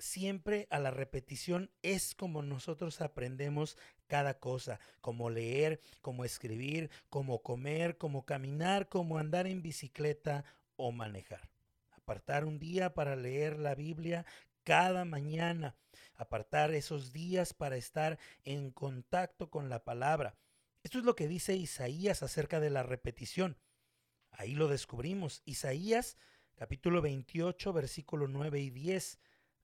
siempre 0.00 0.66
a 0.70 0.78
la 0.78 0.90
repetición 0.90 1.70
es 1.82 2.14
como 2.14 2.42
nosotros 2.42 3.00
aprendemos 3.00 3.76
cada 4.06 4.38
cosa, 4.38 4.80
como 5.00 5.30
leer, 5.30 5.80
como 6.00 6.24
escribir, 6.24 6.90
como 7.08 7.42
comer, 7.42 7.96
como 7.96 8.24
caminar, 8.24 8.88
como 8.88 9.18
andar 9.18 9.46
en 9.46 9.62
bicicleta 9.62 10.44
o 10.76 10.90
manejar. 10.90 11.50
Apartar 11.92 12.44
un 12.44 12.58
día 12.58 12.94
para 12.94 13.14
leer 13.14 13.58
la 13.58 13.74
Biblia 13.74 14.26
cada 14.64 15.04
mañana, 15.04 15.76
apartar 16.14 16.74
esos 16.74 17.12
días 17.12 17.54
para 17.54 17.76
estar 17.76 18.18
en 18.44 18.70
contacto 18.70 19.50
con 19.50 19.68
la 19.68 19.84
palabra. 19.84 20.34
Esto 20.82 20.98
es 20.98 21.04
lo 21.04 21.14
que 21.14 21.28
dice 21.28 21.54
Isaías 21.54 22.22
acerca 22.22 22.58
de 22.58 22.70
la 22.70 22.82
repetición. 22.82 23.58
Ahí 24.30 24.54
lo 24.54 24.68
descubrimos. 24.68 25.42
Isaías 25.44 26.16
capítulo 26.56 27.00
28, 27.00 27.72
versículo 27.72 28.28
9 28.28 28.60
y 28.60 28.70
10. 28.70 29.18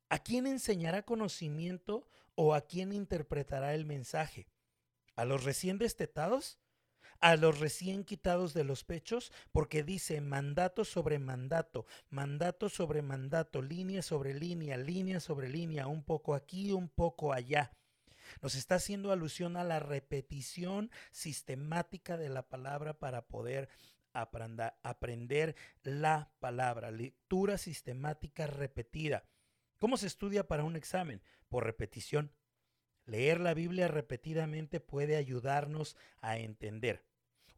¿A 0.09 0.21
quién 0.21 0.47
enseñará 0.47 1.03
conocimiento 1.03 2.09
o 2.37 2.55
a 2.55 2.61
quién 2.61 2.93
interpretará 2.93 3.75
el 3.75 3.85
mensaje? 3.85 4.49
¿A 5.17 5.25
los 5.25 5.43
recién 5.43 5.79
destetados? 5.79 6.61
¿A 7.21 7.35
los 7.37 7.59
recién 7.59 8.05
quitados 8.05 8.55
de 8.55 8.63
los 8.63 8.85
pechos? 8.85 9.33
Porque 9.51 9.83
dice 9.83 10.21
mandato 10.21 10.85
sobre 10.85 11.19
mandato, 11.19 11.87
mandato 12.11 12.69
sobre 12.69 13.03
mandato, 13.03 13.63
línea 13.63 14.03
sobre 14.03 14.35
línea, 14.35 14.77
línea 14.77 15.19
sobre 15.19 15.49
línea, 15.49 15.87
un 15.87 16.05
poco 16.05 16.35
aquí, 16.35 16.73
un 16.73 16.89
poco 16.89 17.33
allá. 17.33 17.73
Nos 18.43 18.55
está 18.55 18.77
haciendo 18.77 19.13
alusión 19.13 19.57
a 19.57 19.65
la 19.65 19.81
repetición 19.81 20.91
sistemática 21.11 22.17
de 22.17 22.29
la 22.29 22.43
palabra 22.49 22.99
para 22.99 23.27
poder 23.27 23.69
aprender 24.13 25.57
la 25.83 26.31
palabra, 26.39 26.91
lectura 26.91 27.59
sistemática 27.59 28.47
repetida. 28.47 29.25
¿Cómo 29.79 29.99
se 29.99 30.07
estudia 30.07 30.47
para 30.47 30.65
un 30.65 30.75
examen? 30.75 31.23
Por 31.49 31.65
repetición. 31.65 32.33
Leer 33.05 33.41
la 33.41 33.53
Biblia 33.53 33.89
repetidamente 33.89 34.81
puede 34.81 35.17
ayudarnos 35.17 35.97
a 36.21 36.39
entender. 36.39 37.05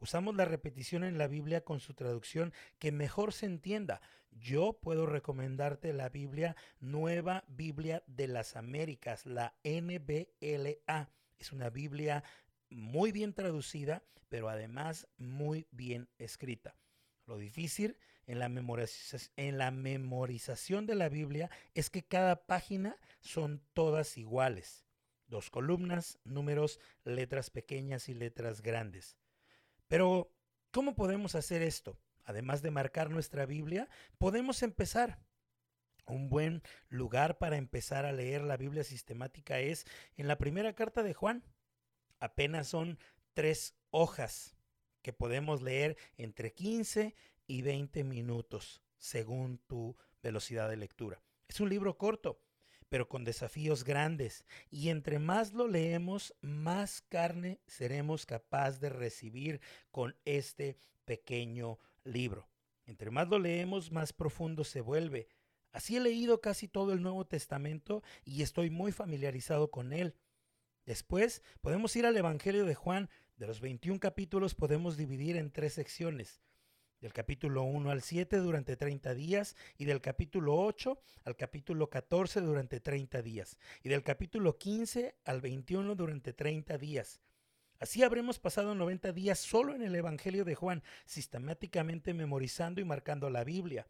Usamos 0.00 0.34
la 0.36 0.44
repetición 0.44 1.04
en 1.04 1.16
la 1.16 1.28
Biblia 1.28 1.64
con 1.64 1.80
su 1.80 1.94
traducción 1.94 2.52
que 2.78 2.92
mejor 2.92 3.32
se 3.32 3.46
entienda. 3.46 4.00
Yo 4.30 4.78
puedo 4.80 5.06
recomendarte 5.06 5.92
la 5.92 6.08
Biblia 6.08 6.56
Nueva 6.80 7.44
Biblia 7.48 8.02
de 8.06 8.28
las 8.28 8.56
Américas, 8.56 9.24
la 9.24 9.54
NBLA. 9.64 11.10
Es 11.38 11.52
una 11.52 11.70
Biblia 11.70 12.24
muy 12.68 13.12
bien 13.12 13.32
traducida, 13.32 14.02
pero 14.28 14.48
además 14.48 15.08
muy 15.16 15.66
bien 15.70 16.08
escrita. 16.18 16.76
Lo 17.26 17.38
difícil 17.38 17.96
en 18.28 18.38
la, 18.38 19.70
memorización 19.70 20.86
de 20.86 20.94
la 20.94 21.08
Biblia 21.08 21.50
es 21.74 21.88
que 21.88 22.04
cada 22.04 22.46
página 22.46 22.98
son 23.20 23.62
todas 23.72 24.18
iguales. 24.18 24.86
Dos 25.26 25.50
columnas, 25.50 26.18
números, 26.24 26.78
letras 27.04 27.48
pequeñas 27.48 28.08
y 28.08 28.14
letras 28.14 28.60
grandes. 28.60 29.16
Pero, 29.88 30.30
¿cómo 30.70 30.94
podemos 30.94 31.34
hacer 31.34 31.62
esto? 31.62 31.98
Además 32.24 32.60
de 32.60 32.70
marcar 32.70 33.10
nuestra 33.10 33.46
Biblia, 33.46 33.88
podemos 34.18 34.62
empezar. 34.62 35.18
Un 36.06 36.28
buen 36.28 36.62
lugar 36.88 37.38
para 37.38 37.56
empezar 37.56 38.04
a 38.04 38.12
leer 38.12 38.42
la 38.42 38.58
Biblia 38.58 38.84
sistemática 38.84 39.60
es 39.60 39.86
en 40.16 40.28
la 40.28 40.36
primera 40.36 40.74
carta 40.74 41.02
de 41.02 41.14
Juan, 41.14 41.44
apenas 42.18 42.68
son 42.68 42.98
tres 43.32 43.74
hojas 43.90 44.54
que 45.02 45.12
podemos 45.12 45.62
leer 45.62 45.96
entre 46.16 46.52
15 46.52 47.14
y 47.48 47.62
20 47.62 48.04
minutos 48.04 48.80
según 48.98 49.58
tu 49.66 49.96
velocidad 50.22 50.68
de 50.68 50.76
lectura. 50.76 51.20
Es 51.48 51.58
un 51.60 51.68
libro 51.68 51.96
corto, 51.96 52.40
pero 52.88 53.08
con 53.08 53.24
desafíos 53.24 53.84
grandes. 53.84 54.44
Y 54.70 54.90
entre 54.90 55.18
más 55.18 55.52
lo 55.52 55.66
leemos, 55.66 56.34
más 56.40 57.02
carne 57.02 57.60
seremos 57.66 58.26
capaz 58.26 58.78
de 58.78 58.90
recibir 58.90 59.60
con 59.90 60.16
este 60.24 60.78
pequeño 61.04 61.78
libro. 62.04 62.48
Entre 62.86 63.10
más 63.10 63.28
lo 63.28 63.38
leemos, 63.38 63.92
más 63.92 64.12
profundo 64.12 64.64
se 64.64 64.80
vuelve. 64.80 65.28
Así 65.72 65.96
he 65.96 66.00
leído 66.00 66.40
casi 66.40 66.68
todo 66.68 66.92
el 66.92 67.02
Nuevo 67.02 67.26
Testamento 67.26 68.02
y 68.24 68.42
estoy 68.42 68.70
muy 68.70 68.92
familiarizado 68.92 69.70
con 69.70 69.92
él. 69.92 70.14
Después 70.86 71.42
podemos 71.60 71.94
ir 71.96 72.06
al 72.06 72.16
Evangelio 72.16 72.64
de 72.64 72.74
Juan. 72.74 73.10
De 73.36 73.46
los 73.46 73.60
21 73.60 74.00
capítulos 74.00 74.54
podemos 74.54 74.96
dividir 74.96 75.36
en 75.36 75.52
tres 75.52 75.74
secciones. 75.74 76.40
Del 77.00 77.12
capítulo 77.12 77.62
1 77.62 77.90
al 77.90 78.02
7 78.02 78.38
durante 78.38 78.76
30 78.76 79.14
días 79.14 79.54
y 79.76 79.84
del 79.84 80.00
capítulo 80.00 80.56
8 80.56 81.00
al 81.24 81.36
capítulo 81.36 81.88
14 81.88 82.40
durante 82.40 82.80
30 82.80 83.22
días 83.22 83.56
y 83.84 83.88
del 83.88 84.02
capítulo 84.02 84.58
15 84.58 85.14
al 85.24 85.40
21 85.40 85.94
durante 85.94 86.32
30 86.32 86.76
días. 86.76 87.20
Así 87.78 88.02
habremos 88.02 88.40
pasado 88.40 88.74
90 88.74 89.12
días 89.12 89.38
solo 89.38 89.76
en 89.76 89.82
el 89.82 89.94
Evangelio 89.94 90.44
de 90.44 90.56
Juan, 90.56 90.82
sistemáticamente 91.04 92.14
memorizando 92.14 92.80
y 92.80 92.84
marcando 92.84 93.30
la 93.30 93.44
Biblia. 93.44 93.86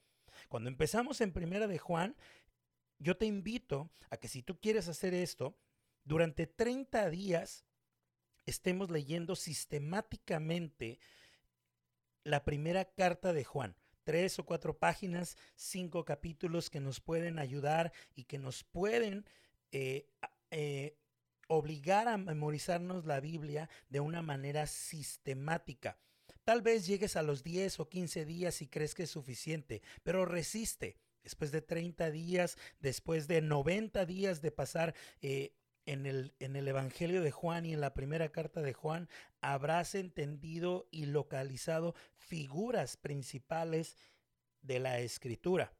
Cuando 0.50 0.68
empezamos 0.68 1.22
en 1.22 1.32
Primera 1.32 1.66
de 1.66 1.78
Juan, 1.78 2.14
yo 2.98 3.16
te 3.16 3.24
invito 3.24 3.90
a 4.10 4.18
que 4.18 4.28
si 4.28 4.42
tú 4.42 4.60
quieres 4.60 4.86
hacer 4.88 5.14
esto, 5.14 5.56
durante 6.04 6.46
30 6.46 7.08
días 7.08 7.64
estemos 8.44 8.90
leyendo 8.90 9.34
sistemáticamente 9.34 10.98
la 12.24 12.44
primera 12.44 12.84
carta 12.84 13.32
de 13.32 13.44
Juan. 13.44 13.76
Tres 14.04 14.38
o 14.38 14.46
cuatro 14.46 14.78
páginas, 14.78 15.36
cinco 15.54 16.04
capítulos 16.04 16.70
que 16.70 16.80
nos 16.80 17.00
pueden 17.00 17.38
ayudar 17.38 17.92
y 18.14 18.24
que 18.24 18.38
nos 18.38 18.64
pueden 18.64 19.26
eh, 19.70 20.08
eh, 20.50 20.96
obligar 21.46 22.08
a 22.08 22.16
memorizarnos 22.16 23.04
la 23.04 23.20
Biblia 23.20 23.68
de 23.88 24.00
una 24.00 24.22
manera 24.22 24.66
sistemática. 24.66 25.98
Tal 26.44 26.62
vez 26.62 26.86
llegues 26.86 27.16
a 27.16 27.22
los 27.22 27.42
10 27.42 27.80
o 27.80 27.88
15 27.90 28.24
días 28.24 28.62
y 28.62 28.68
crees 28.68 28.94
que 28.94 29.02
es 29.02 29.10
suficiente, 29.10 29.82
pero 30.02 30.24
resiste. 30.24 30.96
Después 31.22 31.52
de 31.52 31.60
30 31.60 32.10
días, 32.10 32.56
después 32.80 33.28
de 33.28 33.42
90 33.42 34.06
días 34.06 34.40
de 34.40 34.50
pasar 34.50 34.94
eh, 35.20 35.52
en 35.88 36.04
el, 36.04 36.34
en 36.38 36.54
el 36.54 36.68
Evangelio 36.68 37.22
de 37.22 37.30
Juan 37.30 37.64
y 37.64 37.72
en 37.72 37.80
la 37.80 37.94
primera 37.94 38.28
carta 38.28 38.60
de 38.60 38.74
Juan, 38.74 39.08
habrás 39.40 39.94
entendido 39.94 40.86
y 40.90 41.06
localizado 41.06 41.94
figuras 42.16 42.98
principales 42.98 43.96
de 44.60 44.80
la 44.80 44.98
escritura. 45.00 45.72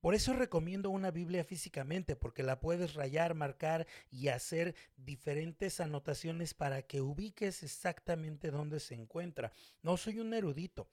Por 0.00 0.14
eso 0.14 0.32
recomiendo 0.32 0.90
una 0.90 1.10
Biblia 1.10 1.44
físicamente, 1.44 2.14
porque 2.14 2.42
la 2.44 2.60
puedes 2.60 2.94
rayar, 2.94 3.34
marcar 3.34 3.86
y 4.10 4.28
hacer 4.28 4.76
diferentes 4.96 5.80
anotaciones 5.80 6.54
para 6.54 6.82
que 6.82 7.00
ubiques 7.00 7.64
exactamente 7.64 8.50
dónde 8.50 8.78
se 8.78 8.94
encuentra. 8.94 9.52
No 9.82 9.96
soy 9.96 10.20
un 10.20 10.34
erudito, 10.34 10.88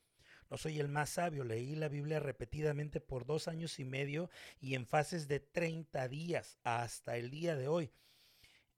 no 0.50 0.58
soy 0.58 0.80
el 0.80 0.90
más 0.90 1.12
sabio, 1.12 1.44
leí 1.44 1.76
la 1.76 1.88
Biblia 1.88 2.20
repetidamente 2.20 3.00
por 3.00 3.26
dos 3.28 3.48
años 3.48 3.80
y 3.80 3.86
medio 3.86 4.30
y 4.60 4.74
en 4.74 4.88
fases 4.88 5.28
de 5.28 5.40
30 5.40 6.08
días 6.08 6.58
hasta 6.64 7.18
el 7.18 7.30
día 7.30 7.56
de 7.56 7.68
hoy. 7.68 7.92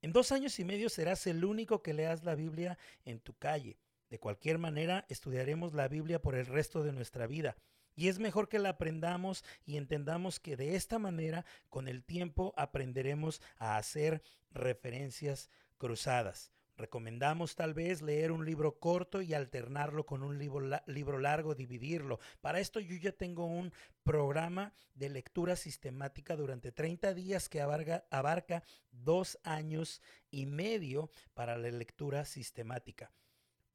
En 0.02 0.14
dos 0.14 0.32
años 0.32 0.60
y 0.60 0.66
medio 0.66 0.90
serás 0.90 1.28
el 1.28 1.46
único 1.46 1.84
que 1.84 1.94
leas 1.94 2.24
la 2.24 2.36
Biblia 2.36 2.78
en 3.06 3.20
tu 3.20 3.38
calle. 3.38 3.78
De 4.10 4.20
cualquier 4.20 4.58
manera, 4.58 5.06
estudiaremos 5.10 5.74
la 5.74 5.88
Biblia 5.88 6.22
por 6.22 6.36
el 6.36 6.48
resto 6.48 6.84
de 6.84 6.92
nuestra 6.92 7.28
vida. 7.28 7.56
Y 7.96 8.08
es 8.08 8.20
mejor 8.20 8.50
que 8.50 8.60
la 8.60 8.70
aprendamos 8.70 9.44
y 9.66 9.78
entendamos 9.78 10.40
que 10.40 10.58
de 10.58 10.76
esta 10.76 10.98
manera, 10.98 11.46
con 11.70 11.88
el 11.88 12.04
tiempo, 12.04 12.54
aprenderemos 12.58 13.42
a 13.58 13.78
hacer 13.78 14.24
referencias 14.52 15.50
cruzadas. 15.78 16.52
Recomendamos 16.82 17.56
tal 17.56 17.76
vez 17.76 18.02
leer 18.02 18.32
un 18.32 18.44
libro 18.44 18.80
corto 18.80 19.22
y 19.22 19.36
alternarlo 19.36 20.04
con 20.04 20.24
un 20.24 20.39
libro, 20.39 20.67
libro, 20.88 21.20
largo, 21.20 21.54
dividirlo. 21.54 22.20
Para 22.41 22.60
esto 22.60 22.80
yo 22.80 22.96
ya 22.96 23.12
tengo 23.12 23.46
un 23.46 23.72
programa 24.02 24.74
de 24.96 25.10
lectura 25.10 25.56
sistemática 25.56 26.36
durante 26.36 26.72
30 26.72 27.13
días 27.13 27.50
que 27.50 27.62
abarca, 27.62 28.04
abarca 28.10 28.63
dos 28.89 29.38
años 29.44 30.02
y 30.32 30.48
medio 30.48 31.12
para 31.36 31.56
la 31.56 31.70
lectura 31.70 32.26
sistemática. 32.26 33.12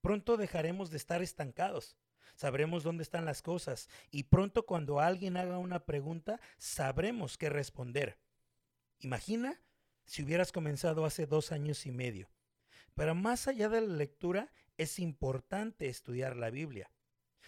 Pronto 0.00 0.36
dejaremos 0.36 0.90
de 0.90 0.96
estar 0.96 1.22
estancados. 1.22 1.96
Sabremos 2.34 2.82
dónde 2.82 3.04
están 3.04 3.24
las 3.24 3.40
cosas 3.40 3.88
y 4.10 4.24
pronto 4.24 4.66
cuando 4.66 4.98
alguien 4.98 5.36
haga 5.36 5.58
una 5.58 5.86
pregunta 5.86 6.40
sabremos 6.58 7.38
qué 7.38 7.50
responder. 7.50 8.18
Imagina 8.98 9.62
si 10.06 10.24
hubieras 10.24 10.50
comenzado 10.50 11.04
hace 11.04 11.26
dos 11.26 11.52
años 11.52 11.86
y 11.86 11.92
medio. 11.92 12.28
Pero 12.96 13.14
más 13.14 13.46
allá 13.46 13.68
de 13.68 13.82
la 13.82 13.94
lectura, 13.94 14.50
es 14.78 14.98
importante 14.98 15.86
estudiar 15.86 16.34
la 16.34 16.48
Biblia. 16.48 16.90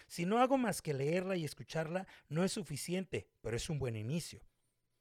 Si 0.07 0.25
no 0.25 0.39
hago 0.39 0.59
más 0.59 0.81
que 0.83 0.93
leerla 0.93 1.37
y 1.37 1.43
escucharla, 1.43 2.07
no 2.29 2.43
es 2.43 2.51
suficiente, 2.51 3.27
pero 3.41 3.57
es 3.57 3.67
un 3.67 3.79
buen 3.79 3.95
inicio. 3.95 4.41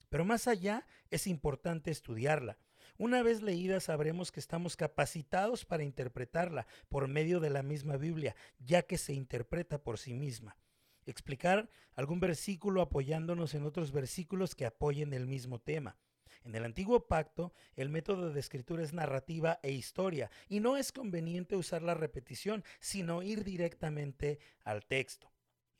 Pero 0.08 0.24
más 0.24 0.48
allá, 0.48 0.86
es 1.10 1.26
importante 1.26 1.90
estudiarla. 1.90 2.58
Una 2.96 3.22
vez 3.22 3.42
leída 3.42 3.78
sabremos 3.78 4.32
que 4.32 4.40
estamos 4.40 4.74
capacitados 4.74 5.66
para 5.66 5.82
interpretarla 5.82 6.66
por 6.88 7.08
medio 7.08 7.40
de 7.40 7.50
la 7.50 7.62
misma 7.62 7.98
Biblia, 7.98 8.34
ya 8.58 8.82
que 8.82 8.96
se 8.96 9.12
interpreta 9.12 9.82
por 9.82 9.98
sí 9.98 10.14
misma. 10.14 10.56
Explicar 11.04 11.68
algún 11.92 12.20
versículo 12.20 12.80
apoyándonos 12.80 13.54
en 13.54 13.64
otros 13.64 13.92
versículos 13.92 14.54
que 14.54 14.64
apoyen 14.64 15.12
el 15.12 15.26
mismo 15.26 15.60
tema. 15.60 15.98
En 16.44 16.54
el 16.54 16.64
antiguo 16.64 17.06
pacto, 17.06 17.52
el 17.76 17.88
método 17.88 18.32
de 18.32 18.40
escritura 18.40 18.82
es 18.82 18.92
narrativa 18.92 19.58
e 19.62 19.72
historia, 19.72 20.30
y 20.48 20.60
no 20.60 20.76
es 20.76 20.92
conveniente 20.92 21.56
usar 21.56 21.82
la 21.82 21.94
repetición, 21.94 22.64
sino 22.80 23.22
ir 23.22 23.44
directamente 23.44 24.38
al 24.64 24.86
texto. 24.86 25.30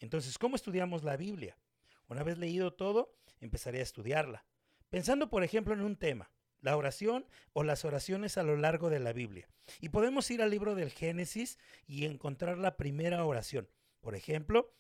Entonces, 0.01 0.39
¿cómo 0.39 0.57
estudiamos 0.57 1.05
la 1.05 1.17
Biblia? 1.17 1.57
Una 2.09 2.23
vez 2.23 2.39
leído 2.39 2.73
todo, 2.73 3.15
empezaré 3.41 3.81
a 3.81 3.83
estudiarla. 3.83 4.45
Pensando, 4.91 5.29
por 5.29 5.45
ejemplo, 5.45 5.75
en 5.75 5.83
un 5.83 5.97
tema, 5.97 6.31
la 6.61 6.77
oración 6.77 7.27
o 7.53 7.63
las 7.63 7.85
oraciones 7.85 8.39
a 8.39 8.43
lo 8.43 8.57
largo 8.57 8.91
de 8.91 9.01
la 9.01 9.13
Biblia. 9.13 9.49
Y 9.81 9.91
podemos 9.91 10.31
ir 10.31 10.43
al 10.43 10.51
libro 10.51 10.75
del 10.75 10.91
Génesis 10.91 11.59
y 11.87 12.05
encontrar 12.05 12.59
la 12.59 12.77
primera 12.77 13.25
oración. 13.25 13.69
Por 14.01 14.15
ejemplo, 14.15 14.75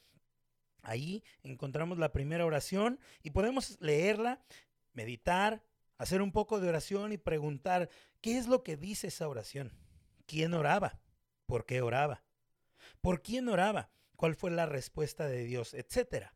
ahí 0.82 1.22
encontramos 1.42 1.98
la 1.98 2.12
primera 2.12 2.46
oración 2.46 2.98
y 3.22 3.30
podemos 3.30 3.78
leerla, 3.80 4.42
meditar, 4.92 5.62
hacer 5.98 6.22
un 6.22 6.32
poco 6.32 6.61
de 6.61 6.68
oración 6.68 7.12
y 7.12 7.18
preguntar, 7.18 7.90
¿qué 8.20 8.38
es 8.38 8.46
lo 8.46 8.62
que 8.62 8.76
dice 8.76 9.08
esa 9.08 9.28
oración? 9.28 9.72
¿Quién 10.26 10.54
oraba? 10.54 11.00
¿Por 11.46 11.66
qué 11.66 11.82
oraba? 11.82 12.24
¿Por 13.00 13.22
quién 13.22 13.48
oraba? 13.48 13.90
¿Cuál 14.16 14.34
fue 14.34 14.50
la 14.50 14.66
respuesta 14.66 15.26
de 15.26 15.44
Dios? 15.44 15.74
Etcétera. 15.74 16.34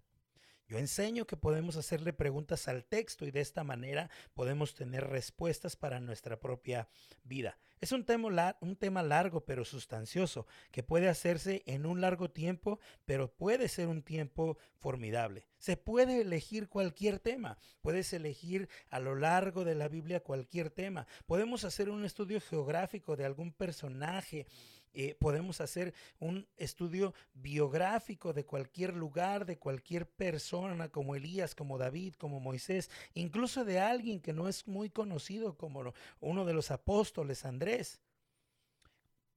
Yo 0.69 0.79
enseño 0.79 1.27
que 1.27 1.37
podemos 1.37 1.77
hacerle 1.77 2.13
preguntas 2.13 2.67
al 2.67 2.85
texto 2.85 3.27
y 3.27 3.31
de 3.31 3.41
esta 3.41 3.65
manera 3.65 4.11
podemos 4.35 4.75
tener 4.75 5.07
respuestas 5.09 5.77
para 5.77 6.01
nuestra 6.01 6.41
propia 6.41 6.89
vida. 7.25 7.59
Es 7.83 7.91
un 7.91 8.05
tema, 8.05 8.57
un 8.61 8.77
tema 8.77 9.03
largo 9.03 9.45
pero 9.45 9.65
sustancioso 9.65 10.47
que 10.71 10.85
puede 10.85 11.09
hacerse 11.09 11.65
en 11.67 11.85
un 11.85 12.01
largo 12.01 12.31
tiempo, 12.31 12.79
pero 13.07 13.35
puede 13.35 13.67
ser 13.67 13.89
un 13.89 14.03
tiempo 14.03 14.57
formidable. 14.79 15.49
Se 15.59 15.77
puede 15.77 16.21
elegir 16.21 16.69
cualquier 16.69 17.19
tema. 17.19 17.59
Puedes 17.81 18.13
elegir 18.13 18.69
a 18.89 19.01
lo 19.01 19.17
largo 19.17 19.65
de 19.65 19.75
la 19.75 19.89
Biblia 19.89 20.21
cualquier 20.21 20.71
tema. 20.71 21.09
Podemos 21.27 21.65
hacer 21.65 21.91
un 21.91 22.05
estudio 22.05 22.41
geográfico 22.41 23.17
de 23.17 23.25
algún 23.25 23.53
personaje 23.53 24.47
eh, 24.95 25.15
podemos 25.19 25.61
hacer 25.61 25.95
un 26.19 26.47
estudio 26.57 27.15
biográfico 27.35 28.33
de 28.33 28.45
cualquier 28.45 28.95
lugar, 28.95 29.47
de 29.47 29.59
cualquier 29.59 30.07
persona, 30.09 30.89
como 30.91 31.15
Elías, 31.15 31.55
como 31.55 31.79
David, 31.79 32.15
como 32.15 32.41
Moisés, 32.41 32.91
incluso 33.15 33.65
de 33.65 33.81
alguien 33.81 34.21
que 34.21 34.33
no 34.33 34.49
es 34.49 34.67
muy 34.69 34.91
conocido 34.91 35.57
como 35.57 35.95
uno 36.21 36.45
de 36.45 36.55
los 36.55 36.71
apóstoles, 36.71 37.45
Andrés, 37.45 38.01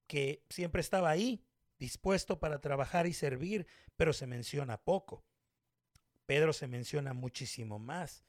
que 0.08 0.44
siempre 0.50 0.82
estaba 0.82 1.10
ahí, 1.10 1.42
dispuesto 1.80 2.40
para 2.40 2.60
trabajar 2.60 3.08
y 3.08 3.14
servir, 3.14 3.66
pero 3.96 4.14
se 4.14 4.28
menciona 4.28 4.78
poco. 4.78 5.24
Pedro 6.26 6.54
se 6.54 6.68
menciona 6.68 7.14
muchísimo 7.14 7.80
más. 7.80 8.26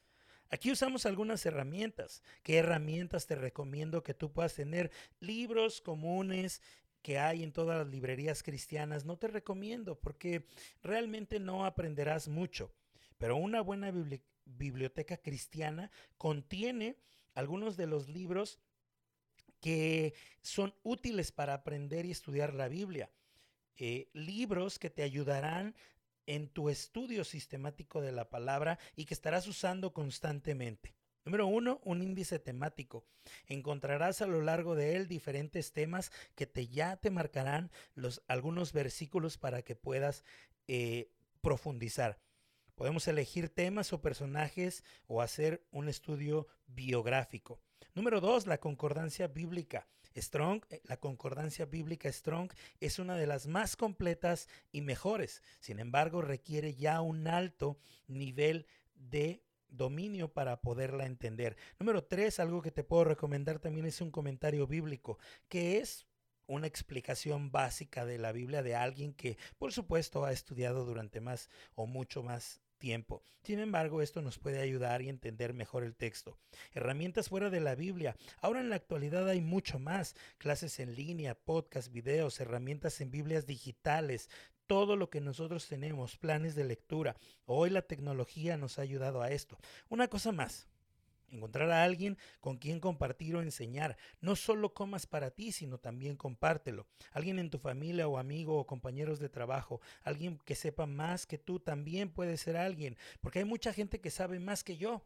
Aquí 0.49 0.71
usamos 0.71 1.05
algunas 1.05 1.45
herramientas. 1.45 2.23
¿Qué 2.41 2.57
herramientas 2.57 3.27
te 3.27 3.35
recomiendo 3.35 4.03
que 4.03 4.13
tú 4.13 4.31
puedas 4.31 4.53
tener? 4.53 4.91
Libros 5.19 5.81
comunes, 5.81 6.61
que 7.07 7.19
hay 7.19 7.41
en 7.41 7.53
todas 7.53 7.77
las 7.77 7.87
librerías 7.87 8.43
cristianas, 8.43 9.05
no 9.05 9.15
te 9.15 9.29
recomiendo 9.29 9.97
porque 9.97 10.45
realmente 10.83 11.39
no 11.39 11.65
aprenderás 11.65 12.27
mucho. 12.27 12.69
Pero 13.17 13.37
una 13.37 13.61
buena 13.61 13.93
biblioteca 14.43 15.15
cristiana 15.15 15.89
contiene 16.17 16.97
algunos 17.33 17.77
de 17.77 17.87
los 17.87 18.09
libros 18.09 18.59
que 19.61 20.15
son 20.41 20.73
útiles 20.83 21.31
para 21.31 21.53
aprender 21.53 22.05
y 22.05 22.11
estudiar 22.11 22.53
la 22.53 22.67
Biblia. 22.67 23.09
Eh, 23.77 24.09
libros 24.11 24.77
que 24.77 24.89
te 24.89 25.03
ayudarán 25.03 25.75
en 26.25 26.49
tu 26.49 26.69
estudio 26.69 27.23
sistemático 27.23 28.01
de 28.01 28.11
la 28.11 28.29
palabra 28.29 28.79
y 28.97 29.05
que 29.05 29.13
estarás 29.13 29.47
usando 29.47 29.93
constantemente. 29.93 30.96
Número 31.27 31.45
uno, 31.45 31.81
un 31.83 32.01
índice 32.01 32.39
temático. 32.39 33.03
Encontrarás 33.47 34.21
a 34.21 34.27
lo 34.27 34.41
largo 34.41 34.75
de 34.75 34.95
él 34.95 35.09
diferentes 35.09 35.73
temas 35.73 36.09
que 36.35 36.47
te 36.47 36.69
ya 36.69 36.95
te 36.95 37.09
marcarán 37.09 37.69
los, 37.95 38.23
algunos 38.29 38.71
versículos 38.71 39.37
para 39.37 39.61
que 39.61 39.75
puedas 39.75 40.23
eh, 40.69 41.11
profundizar. 41.41 42.17
Podemos 42.75 43.09
elegir 43.09 43.49
temas 43.49 43.91
o 43.91 44.01
personajes 44.01 44.85
o 45.07 45.21
hacer 45.21 45.67
un 45.69 45.89
estudio 45.89 46.47
biográfico. 46.65 47.59
Número 47.93 48.21
dos, 48.21 48.47
la 48.47 48.61
concordancia 48.61 49.27
bíblica. 49.27 49.85
Strong, 50.15 50.61
eh, 50.69 50.79
la 50.85 50.95
concordancia 50.95 51.65
bíblica 51.65 52.09
Strong 52.09 52.53
es 52.79 52.99
una 52.99 53.17
de 53.17 53.27
las 53.27 53.47
más 53.47 53.75
completas 53.75 54.47
y 54.71 54.79
mejores. 54.79 55.43
Sin 55.59 55.81
embargo, 55.81 56.21
requiere 56.21 56.73
ya 56.75 57.01
un 57.01 57.27
alto 57.27 57.77
nivel 58.07 58.65
de 58.95 59.43
dominio 59.69 60.31
para 60.33 60.61
poderla 60.61 61.05
entender. 61.05 61.57
Número 61.79 62.03
tres, 62.03 62.39
algo 62.39 62.61
que 62.61 62.71
te 62.71 62.83
puedo 62.83 63.03
recomendar 63.03 63.59
también 63.59 63.85
es 63.85 64.01
un 64.01 64.11
comentario 64.11 64.67
bíblico, 64.67 65.17
que 65.47 65.77
es 65.77 66.07
una 66.47 66.67
explicación 66.67 67.51
básica 67.51 68.05
de 68.05 68.17
la 68.17 68.31
Biblia 68.31 68.63
de 68.63 68.75
alguien 68.75 69.13
que, 69.13 69.37
por 69.57 69.73
supuesto, 69.73 70.25
ha 70.25 70.31
estudiado 70.31 70.85
durante 70.85 71.19
más 71.21 71.49
o 71.75 71.85
mucho 71.85 72.23
más 72.23 72.61
tiempo. 72.77 73.23
Sin 73.43 73.59
embargo, 73.59 74.01
esto 74.01 74.21
nos 74.21 74.39
puede 74.39 74.61
ayudar 74.61 75.01
y 75.01 75.09
entender 75.09 75.53
mejor 75.53 75.83
el 75.83 75.95
texto. 75.95 76.37
Herramientas 76.73 77.29
fuera 77.29 77.49
de 77.49 77.59
la 77.59 77.75
Biblia. 77.75 78.15
Ahora 78.39 78.59
en 78.59 78.69
la 78.69 78.75
actualidad 78.75 79.27
hay 79.27 79.41
mucho 79.41 79.79
más. 79.79 80.15
Clases 80.37 80.79
en 80.79 80.95
línea, 80.95 81.35
podcasts, 81.35 81.91
videos, 81.91 82.39
herramientas 82.39 83.01
en 83.01 83.11
Biblias 83.11 83.45
digitales, 83.45 84.29
todo 84.67 84.95
lo 84.95 85.09
que 85.09 85.21
nosotros 85.21 85.67
tenemos, 85.67 86.17
planes 86.17 86.55
de 86.55 86.65
lectura. 86.65 87.15
Hoy 87.45 87.69
la 87.69 87.81
tecnología 87.81 88.57
nos 88.57 88.77
ha 88.77 88.83
ayudado 88.83 89.21
a 89.21 89.31
esto. 89.31 89.57
Una 89.89 90.07
cosa 90.07 90.31
más. 90.31 90.67
Encontrar 91.29 91.69
a 91.71 91.83
alguien 91.83 92.17
con 92.39 92.57
quien 92.57 92.79
compartir 92.79 93.35
o 93.35 93.41
enseñar. 93.41 93.97
No 94.21 94.35
solo 94.35 94.73
comas 94.73 95.07
para 95.07 95.31
ti, 95.31 95.51
sino 95.51 95.77
también 95.77 96.15
compártelo. 96.15 96.87
Alguien 97.11 97.39
en 97.39 97.49
tu 97.49 97.59
familia 97.59 98.07
o 98.07 98.17
amigo 98.17 98.57
o 98.57 98.65
compañeros 98.65 99.19
de 99.19 99.27
trabajo. 99.27 99.81
Alguien 100.03 100.39
que 100.45 100.55
sepa 100.55 100.85
más 100.85 101.25
que 101.25 101.37
tú 101.37 101.59
también 101.59 102.09
puede 102.09 102.37
ser 102.37 102.55
alguien. 102.55 102.97
Porque 103.19 103.39
hay 103.39 103.45
mucha 103.45 103.73
gente 103.73 103.99
que 103.99 104.09
sabe 104.09 104.39
más 104.39 104.63
que 104.63 104.77
yo 104.77 105.03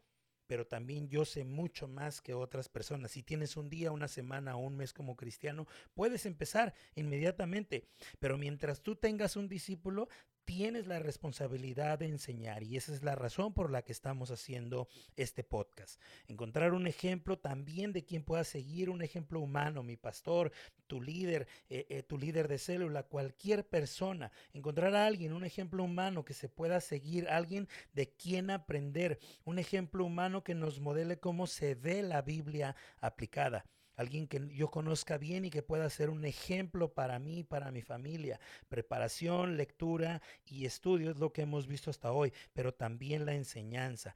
pero 0.51 0.67
también 0.67 1.07
yo 1.07 1.23
sé 1.23 1.45
mucho 1.45 1.87
más 1.87 2.19
que 2.19 2.33
otras 2.33 2.67
personas. 2.67 3.11
Si 3.11 3.23
tienes 3.23 3.55
un 3.55 3.69
día, 3.69 3.93
una 3.93 4.09
semana 4.09 4.57
o 4.57 4.59
un 4.59 4.75
mes 4.75 4.91
como 4.91 5.15
cristiano, 5.15 5.65
puedes 5.93 6.25
empezar 6.25 6.73
inmediatamente. 6.93 7.87
Pero 8.19 8.37
mientras 8.37 8.81
tú 8.81 8.97
tengas 8.97 9.37
un 9.37 9.47
discípulo, 9.47 10.09
tienes 10.45 10.87
la 10.87 10.99
responsabilidad 10.99 11.99
de 11.99 12.07
enseñar 12.07 12.63
y 12.63 12.77
esa 12.77 12.93
es 12.93 13.03
la 13.03 13.15
razón 13.15 13.53
por 13.53 13.71
la 13.71 13.81
que 13.81 13.91
estamos 13.91 14.31
haciendo 14.31 14.87
este 15.15 15.43
podcast. 15.43 15.99
Encontrar 16.27 16.73
un 16.73 16.87
ejemplo 16.87 17.37
también 17.37 17.93
de 17.93 18.05
quien 18.05 18.23
pueda 18.23 18.43
seguir, 18.43 18.89
un 18.89 19.01
ejemplo 19.01 19.39
humano, 19.39 19.83
mi 19.83 19.97
pastor, 19.97 20.51
tu 20.87 21.01
líder, 21.01 21.47
eh, 21.69 21.85
eh, 21.89 22.03
tu 22.03 22.17
líder 22.17 22.47
de 22.47 22.57
célula, 22.57 23.03
cualquier 23.03 23.67
persona. 23.67 24.31
Encontrar 24.53 24.95
a 24.95 25.05
alguien, 25.05 25.33
un 25.33 25.45
ejemplo 25.45 25.83
humano 25.83 26.25
que 26.25 26.33
se 26.33 26.49
pueda 26.49 26.81
seguir, 26.81 27.29
alguien 27.29 27.67
de 27.93 28.11
quien 28.11 28.49
aprender, 28.49 29.19
un 29.45 29.59
ejemplo 29.59 30.05
humano 30.05 30.43
que 30.43 30.55
nos 30.55 30.79
modele 30.79 31.19
cómo 31.19 31.47
se 31.47 31.75
ve 31.75 32.03
la 32.03 32.21
Biblia 32.21 32.75
aplicada 32.99 33.65
alguien 34.01 34.27
que 34.27 34.49
yo 34.53 34.69
conozca 34.69 35.17
bien 35.17 35.45
y 35.45 35.49
que 35.49 35.63
pueda 35.63 35.89
ser 35.89 36.09
un 36.09 36.25
ejemplo 36.25 36.93
para 36.93 37.17
mí, 37.19 37.43
para 37.43 37.71
mi 37.71 37.81
familia. 37.81 38.39
Preparación, 38.67 39.55
lectura 39.55 40.21
y 40.45 40.65
estudio 40.65 41.11
es 41.11 41.17
lo 41.17 41.31
que 41.31 41.43
hemos 41.43 41.67
visto 41.67 41.89
hasta 41.89 42.11
hoy, 42.11 42.33
pero 42.53 42.73
también 42.73 43.25
la 43.25 43.33
enseñanza. 43.33 44.15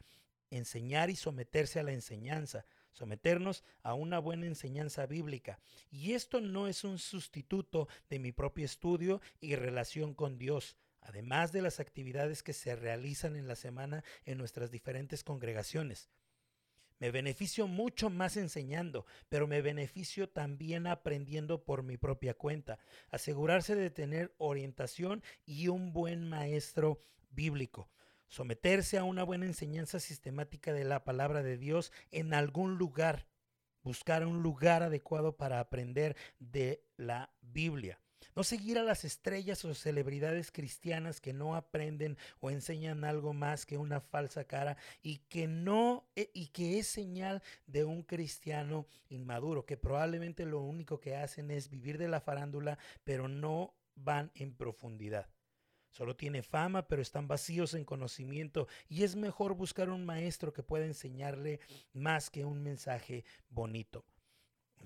Enseñar 0.50 1.10
y 1.10 1.16
someterse 1.16 1.80
a 1.80 1.84
la 1.84 1.94
enseñanza 1.94 2.66
someternos 2.96 3.64
a 3.84 3.94
una 3.94 4.20
buena 4.20 4.48
enseñanza 4.48 5.06
bíblica. 5.06 5.60
Y 5.92 6.14
esto 6.14 6.40
no 6.40 6.68
es 6.68 6.84
un 6.84 6.98
sustituto 6.98 7.88
de 8.10 8.20
mi 8.20 8.32
propio 8.32 8.66
estudio 8.66 9.22
y 9.42 9.56
relación 9.56 10.14
con 10.14 10.38
Dios, 10.38 10.78
además 11.02 11.52
de 11.52 11.62
las 11.62 11.80
actividades 11.80 12.42
que 12.42 12.54
se 12.54 12.76
realizan 12.76 13.36
en 13.36 13.48
la 13.48 13.56
semana 13.56 14.04
en 14.24 14.38
nuestras 14.38 14.72
diferentes 14.72 15.24
congregaciones. 15.24 16.10
Me 17.00 17.12
beneficio 17.12 17.68
mucho 17.68 18.10
más 18.10 18.38
enseñando, 18.38 19.06
pero 19.30 19.48
me 19.48 19.62
beneficio 19.62 20.30
también 20.30 20.88
aprendiendo 20.88 21.64
por 21.64 21.84
mi 21.84 21.98
propia 21.98 22.34
cuenta. 22.34 22.80
Asegurarse 23.10 23.76
de 23.76 23.90
tener 23.90 24.34
orientación 24.38 25.24
y 25.46 25.68
un 25.68 25.92
buen 25.92 26.28
maestro 26.30 27.00
bíblico. 27.30 27.90
Someterse 28.28 28.98
a 28.98 29.04
una 29.04 29.24
buena 29.24 29.46
enseñanza 29.46 30.00
sistemática 30.00 30.74
de 30.74 30.86
la 30.86 31.04
palabra 31.04 31.44
de 31.44 31.58
Dios 31.58 31.92
en 32.12 32.34
algún 32.34 32.78
lugar 32.78 33.28
buscar 33.86 34.26
un 34.26 34.42
lugar 34.42 34.82
adecuado 34.82 35.38
para 35.38 35.60
aprender 35.60 36.18
de 36.40 36.84
la 36.98 37.32
Biblia. 37.42 38.00
No 38.36 38.44
seguir 38.44 38.78
a 38.78 38.84
las 38.84 39.06
estrellas 39.06 39.64
o 39.64 39.74
celebridades 39.74 40.52
cristianas 40.52 41.22
que 41.22 41.34
no 41.34 41.56
aprenden 41.56 42.18
o 42.40 42.50
enseñan 42.50 43.06
algo 43.06 43.34
más 43.34 43.66
que 43.66 43.78
una 43.78 44.02
falsa 44.02 44.44
cara 44.44 44.78
y 45.02 45.20
que 45.30 45.48
no 45.48 46.08
e, 46.16 46.32
y 46.34 46.48
que 46.48 46.80
es 46.80 46.88
señal 46.88 47.42
de 47.66 47.86
un 47.86 48.04
cristiano 48.04 48.88
inmaduro, 49.10 49.66
que 49.66 49.78
probablemente 49.78 50.46
lo 50.46 50.60
único 50.60 51.00
que 51.00 51.16
hacen 51.16 51.50
es 51.50 51.70
vivir 51.70 51.98
de 51.98 52.10
la 52.10 52.20
farándula, 52.20 52.78
pero 53.04 53.28
no 53.28 53.74
van 53.96 54.32
en 54.36 54.54
profundidad. 54.54 55.30
Solo 55.92 56.18
tiene 56.18 56.44
fama, 56.44 56.90
pero 56.90 57.02
están 57.02 57.30
vacíos 57.30 57.74
en 57.74 57.86
conocimiento 57.86 58.68
y 58.90 59.04
es 59.04 59.16
mejor 59.16 59.56
buscar 59.56 59.90
un 59.90 60.06
maestro 60.06 60.52
que 60.52 60.62
pueda 60.62 60.86
enseñarle 60.86 61.62
más 61.94 62.30
que 62.30 62.44
un 62.44 62.62
mensaje 62.62 63.24
bonito. 63.48 64.04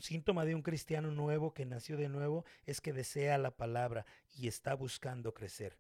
Síntoma 0.02 0.46
de 0.46 0.56
un 0.56 0.62
cristiano 0.62 1.12
nuevo 1.12 1.54
que 1.54 1.66
nació 1.66 1.98
de 1.98 2.10
nuevo 2.10 2.46
es 2.66 2.82
que 2.82 2.94
desea 2.94 3.38
la 3.38 3.52
palabra 3.52 4.06
y 4.36 4.48
está 4.48 4.74
buscando 4.74 5.34
crecer. 5.34 5.78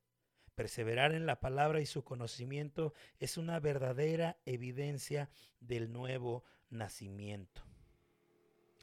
Perseverar 0.56 1.14
en 1.14 1.26
la 1.26 1.40
palabra 1.40 1.80
y 1.80 1.86
su 1.86 2.04
conocimiento 2.04 2.94
es 3.20 3.38
una 3.38 3.60
verdadera 3.60 4.38
evidencia 4.46 5.30
del 5.62 5.94
nuevo 5.94 6.44
nacimiento. 6.70 7.64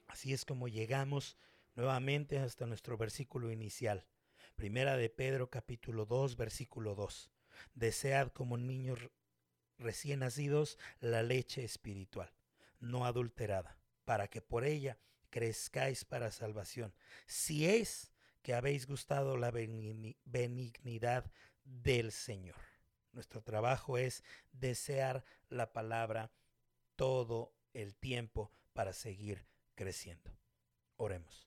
Así 0.08 0.32
es 0.32 0.44
como 0.44 0.68
llegamos 0.68 1.36
nuevamente 1.74 2.38
hasta 2.38 2.66
nuestro 2.66 2.96
versículo 2.96 3.52
inicial. 3.52 4.06
Primera 4.56 4.96
de 4.96 5.10
Pedro 5.10 5.50
capítulo 5.50 6.06
2 6.06 6.36
versículo 6.36 6.94
2. 6.94 7.30
Desead 7.74 8.28
como 8.28 8.56
niños 8.56 9.10
recién 9.78 10.20
nacidos 10.20 10.78
la 11.00 11.22
leche 11.22 11.64
espiritual, 11.64 12.32
no 12.80 13.04
adulterada, 13.04 13.76
para 14.06 14.28
que 14.28 14.40
por 14.40 14.64
ella 14.64 14.98
crezcáis 15.36 16.02
para 16.06 16.30
salvación. 16.30 16.94
Si 17.26 17.68
es 17.68 18.10
que 18.42 18.54
habéis 18.54 18.86
gustado 18.86 19.36
la 19.36 19.50
benignidad 19.50 21.30
del 21.62 22.10
Señor. 22.10 22.56
Nuestro 23.12 23.42
trabajo 23.42 23.98
es 23.98 24.24
desear 24.52 25.26
la 25.50 25.74
palabra 25.74 26.30
todo 26.96 27.52
el 27.74 27.94
tiempo 27.94 28.50
para 28.72 28.94
seguir 28.94 29.44
creciendo. 29.74 30.30
Oremos. 30.96 31.46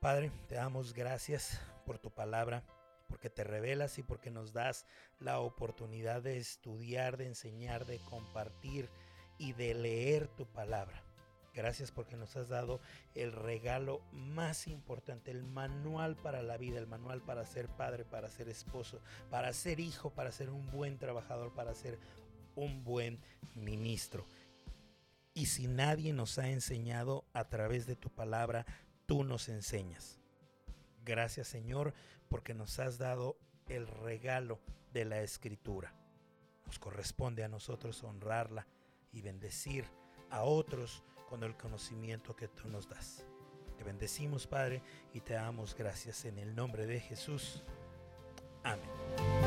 Padre, 0.00 0.32
te 0.48 0.54
damos 0.54 0.94
gracias 0.94 1.60
por 1.84 1.98
tu 1.98 2.10
palabra, 2.10 2.64
porque 3.08 3.28
te 3.28 3.44
revelas 3.44 3.98
y 3.98 4.02
porque 4.02 4.30
nos 4.30 4.54
das 4.54 4.86
la 5.18 5.40
oportunidad 5.40 6.22
de 6.22 6.38
estudiar, 6.38 7.18
de 7.18 7.26
enseñar, 7.26 7.84
de 7.84 7.98
compartir 7.98 8.88
y 9.36 9.52
de 9.52 9.74
leer 9.74 10.28
tu 10.28 10.46
palabra. 10.46 11.07
Gracias 11.54 11.90
porque 11.90 12.16
nos 12.16 12.36
has 12.36 12.48
dado 12.48 12.80
el 13.14 13.32
regalo 13.32 14.00
más 14.12 14.68
importante, 14.68 15.30
el 15.30 15.42
manual 15.42 16.16
para 16.16 16.42
la 16.42 16.56
vida, 16.56 16.78
el 16.78 16.86
manual 16.86 17.22
para 17.22 17.44
ser 17.46 17.68
padre, 17.68 18.04
para 18.04 18.30
ser 18.30 18.48
esposo, 18.48 19.00
para 19.30 19.52
ser 19.52 19.80
hijo, 19.80 20.10
para 20.10 20.30
ser 20.30 20.50
un 20.50 20.70
buen 20.70 20.98
trabajador, 20.98 21.52
para 21.54 21.74
ser 21.74 21.98
un 22.54 22.84
buen 22.84 23.18
ministro. 23.54 24.26
Y 25.34 25.46
si 25.46 25.66
nadie 25.66 26.12
nos 26.12 26.38
ha 26.38 26.48
enseñado 26.48 27.24
a 27.32 27.48
través 27.48 27.86
de 27.86 27.96
tu 27.96 28.10
palabra, 28.10 28.66
tú 29.06 29.24
nos 29.24 29.48
enseñas. 29.48 30.18
Gracias 31.04 31.48
Señor 31.48 31.94
porque 32.28 32.54
nos 32.54 32.78
has 32.78 32.98
dado 32.98 33.38
el 33.68 33.86
regalo 33.86 34.60
de 34.92 35.04
la 35.04 35.22
escritura. 35.22 35.94
Nos 36.66 36.78
corresponde 36.78 37.44
a 37.44 37.48
nosotros 37.48 38.02
honrarla 38.04 38.66
y 39.12 39.22
bendecir 39.22 39.86
a 40.30 40.42
otros 40.42 41.02
con 41.28 41.42
el 41.42 41.56
conocimiento 41.56 42.34
que 42.34 42.48
tú 42.48 42.68
nos 42.68 42.88
das. 42.88 43.26
Te 43.76 43.84
bendecimos, 43.84 44.46
Padre, 44.46 44.82
y 45.12 45.20
te 45.20 45.34
damos 45.34 45.76
gracias 45.76 46.24
en 46.24 46.38
el 46.38 46.54
nombre 46.54 46.86
de 46.86 47.00
Jesús. 47.00 47.62
Amén. 48.64 49.37